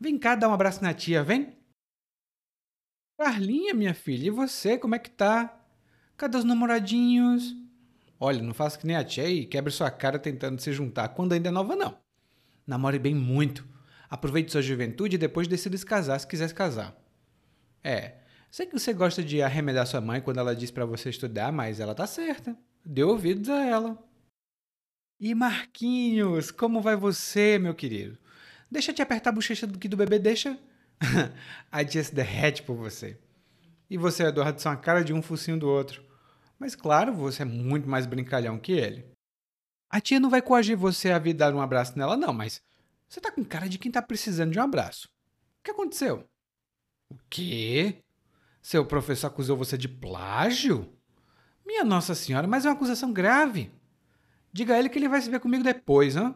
Vem 0.00 0.18
cá 0.18 0.34
dar 0.34 0.48
um 0.48 0.54
abraço 0.54 0.82
na 0.82 0.94
tia, 0.94 1.22
vem? 1.22 1.54
Carlinha, 3.18 3.74
minha 3.74 3.92
filha, 3.92 4.28
e 4.28 4.30
você, 4.30 4.78
como 4.78 4.94
é 4.94 4.98
que 4.98 5.10
tá? 5.10 5.54
Cadê 6.16 6.38
os 6.38 6.44
namoradinhos? 6.44 7.54
Olha, 8.18 8.42
não 8.42 8.54
faça 8.54 8.78
que 8.78 8.86
nem 8.86 8.96
a 8.96 9.04
tia 9.04 9.28
e 9.28 9.44
quebre 9.44 9.70
sua 9.70 9.90
cara 9.90 10.18
tentando 10.18 10.58
se 10.62 10.72
juntar 10.72 11.10
quando 11.10 11.34
ainda 11.34 11.50
é 11.50 11.52
nova, 11.52 11.76
não. 11.76 11.98
Namore 12.66 12.98
bem 12.98 13.14
muito. 13.14 13.68
Aproveite 14.08 14.50
sua 14.50 14.62
juventude 14.62 15.16
e 15.16 15.18
depois 15.18 15.46
decida 15.46 15.76
se 15.76 15.84
casar 15.84 16.18
se 16.18 16.26
quiser 16.26 16.48
se 16.48 16.54
casar. 16.54 16.98
É, 17.84 18.14
sei 18.50 18.64
que 18.64 18.78
você 18.78 18.94
gosta 18.94 19.22
de 19.22 19.42
arremedar 19.42 19.86
sua 19.86 20.00
mãe 20.00 20.22
quando 20.22 20.38
ela 20.38 20.56
diz 20.56 20.70
para 20.70 20.86
você 20.86 21.10
estudar, 21.10 21.52
mas 21.52 21.80
ela 21.80 21.94
tá 21.94 22.06
certa. 22.06 22.56
Dê 22.84 23.02
ouvidos 23.04 23.48
a 23.48 23.64
ela. 23.64 24.10
E 25.18 25.34
Marquinhos, 25.34 26.50
como 26.50 26.80
vai 26.80 26.96
você, 26.96 27.58
meu 27.58 27.74
querido? 27.74 28.18
Deixa 28.70 28.90
eu 28.90 28.94
te 28.94 29.02
apertar 29.02 29.30
a 29.30 29.32
bochecha 29.34 29.66
do 29.66 29.78
que 29.78 29.88
do 29.88 29.96
bebê 29.96 30.18
deixa. 30.18 30.58
a 31.70 31.84
tia 31.84 32.02
se 32.02 32.14
derrete 32.14 32.62
por 32.62 32.76
você. 32.76 33.18
E 33.88 33.98
você, 33.98 34.24
Eduardo, 34.24 34.60
são 34.60 34.70
a 34.70 34.76
cara 34.76 35.02
de 35.02 35.12
um 35.12 35.20
focinho 35.20 35.58
do 35.58 35.68
outro. 35.68 36.04
Mas 36.58 36.74
claro, 36.74 37.12
você 37.12 37.42
é 37.42 37.44
muito 37.44 37.88
mais 37.88 38.06
brincalhão 38.06 38.58
que 38.58 38.72
ele. 38.72 39.04
A 39.88 40.00
tia 40.00 40.20
não 40.20 40.30
vai 40.30 40.40
coagir 40.40 40.76
você 40.76 41.10
a 41.10 41.18
vir 41.18 41.34
dar 41.34 41.54
um 41.54 41.60
abraço 41.60 41.98
nela, 41.98 42.16
não, 42.16 42.32
mas 42.32 42.62
você 43.08 43.20
tá 43.20 43.32
com 43.32 43.44
cara 43.44 43.68
de 43.68 43.78
quem 43.78 43.90
tá 43.90 44.00
precisando 44.00 44.52
de 44.52 44.58
um 44.58 44.62
abraço. 44.62 45.08
O 45.58 45.64
que 45.64 45.72
aconteceu? 45.72 46.24
O 47.10 47.16
quê? 47.28 48.04
Seu 48.62 48.86
professor 48.86 49.26
acusou 49.26 49.56
você 49.56 49.76
de 49.76 49.88
plágio? 49.88 50.96
Minha 51.70 51.84
Nossa 51.84 52.16
Senhora, 52.16 52.48
mas 52.48 52.66
é 52.66 52.68
uma 52.68 52.74
acusação 52.74 53.12
grave. 53.12 53.70
Diga 54.52 54.74
a 54.74 54.78
ele 54.80 54.88
que 54.88 54.98
ele 54.98 55.08
vai 55.08 55.20
se 55.20 55.30
ver 55.30 55.38
comigo 55.38 55.62
depois, 55.62 56.16
hã? 56.16 56.34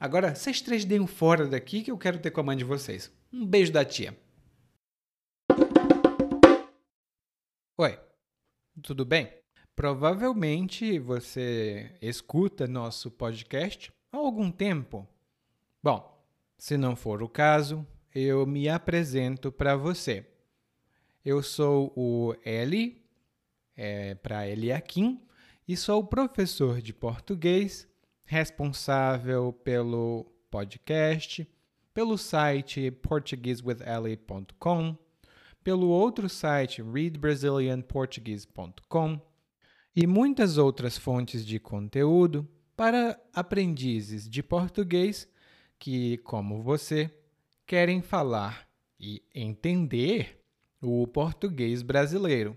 Agora, 0.00 0.34
vocês 0.34 0.62
três 0.62 0.82
deem 0.82 0.98
um 0.98 1.06
fora 1.06 1.46
daqui 1.46 1.82
que 1.82 1.90
eu 1.90 1.98
quero 1.98 2.18
ter 2.18 2.30
com 2.30 2.40
a 2.40 2.42
mãe 2.42 2.56
de 2.56 2.64
vocês. 2.64 3.12
Um 3.30 3.44
beijo 3.44 3.70
da 3.70 3.84
tia. 3.84 4.18
Oi, 7.76 8.00
tudo 8.82 9.04
bem? 9.04 9.30
Provavelmente 9.76 10.98
você 10.98 11.94
escuta 12.00 12.66
nosso 12.66 13.10
podcast 13.10 13.92
há 14.10 14.16
algum 14.16 14.50
tempo. 14.50 15.06
Bom, 15.82 16.26
se 16.56 16.78
não 16.78 16.96
for 16.96 17.22
o 17.22 17.28
caso, 17.28 17.86
eu 18.14 18.46
me 18.46 18.70
apresento 18.70 19.52
para 19.52 19.76
você. 19.76 20.26
Eu 21.22 21.42
sou 21.42 21.92
o 21.94 22.34
Eli, 22.42 23.03
é, 23.76 24.14
para 24.14 24.48
Eliakim, 24.48 25.20
e 25.66 25.74
sou 25.76 26.04
professor 26.04 26.80
de 26.82 26.92
português, 26.92 27.88
responsável 28.24 29.52
pelo 29.52 30.26
podcast, 30.50 31.48
pelo 31.92 32.16
site 32.18 32.90
portuguesewitheli.com, 32.90 34.98
pelo 35.62 35.88
outro 35.88 36.28
site 36.28 36.82
readbrazilianportuguese.com 36.82 39.20
e 39.96 40.06
muitas 40.06 40.58
outras 40.58 40.98
fontes 40.98 41.46
de 41.46 41.58
conteúdo 41.58 42.46
para 42.76 43.18
aprendizes 43.32 44.28
de 44.28 44.42
português 44.42 45.26
que, 45.78 46.18
como 46.18 46.62
você, 46.62 47.10
querem 47.66 48.02
falar 48.02 48.68
e 48.98 49.22
entender 49.34 50.40
o 50.80 51.06
português 51.06 51.82
brasileiro. 51.82 52.56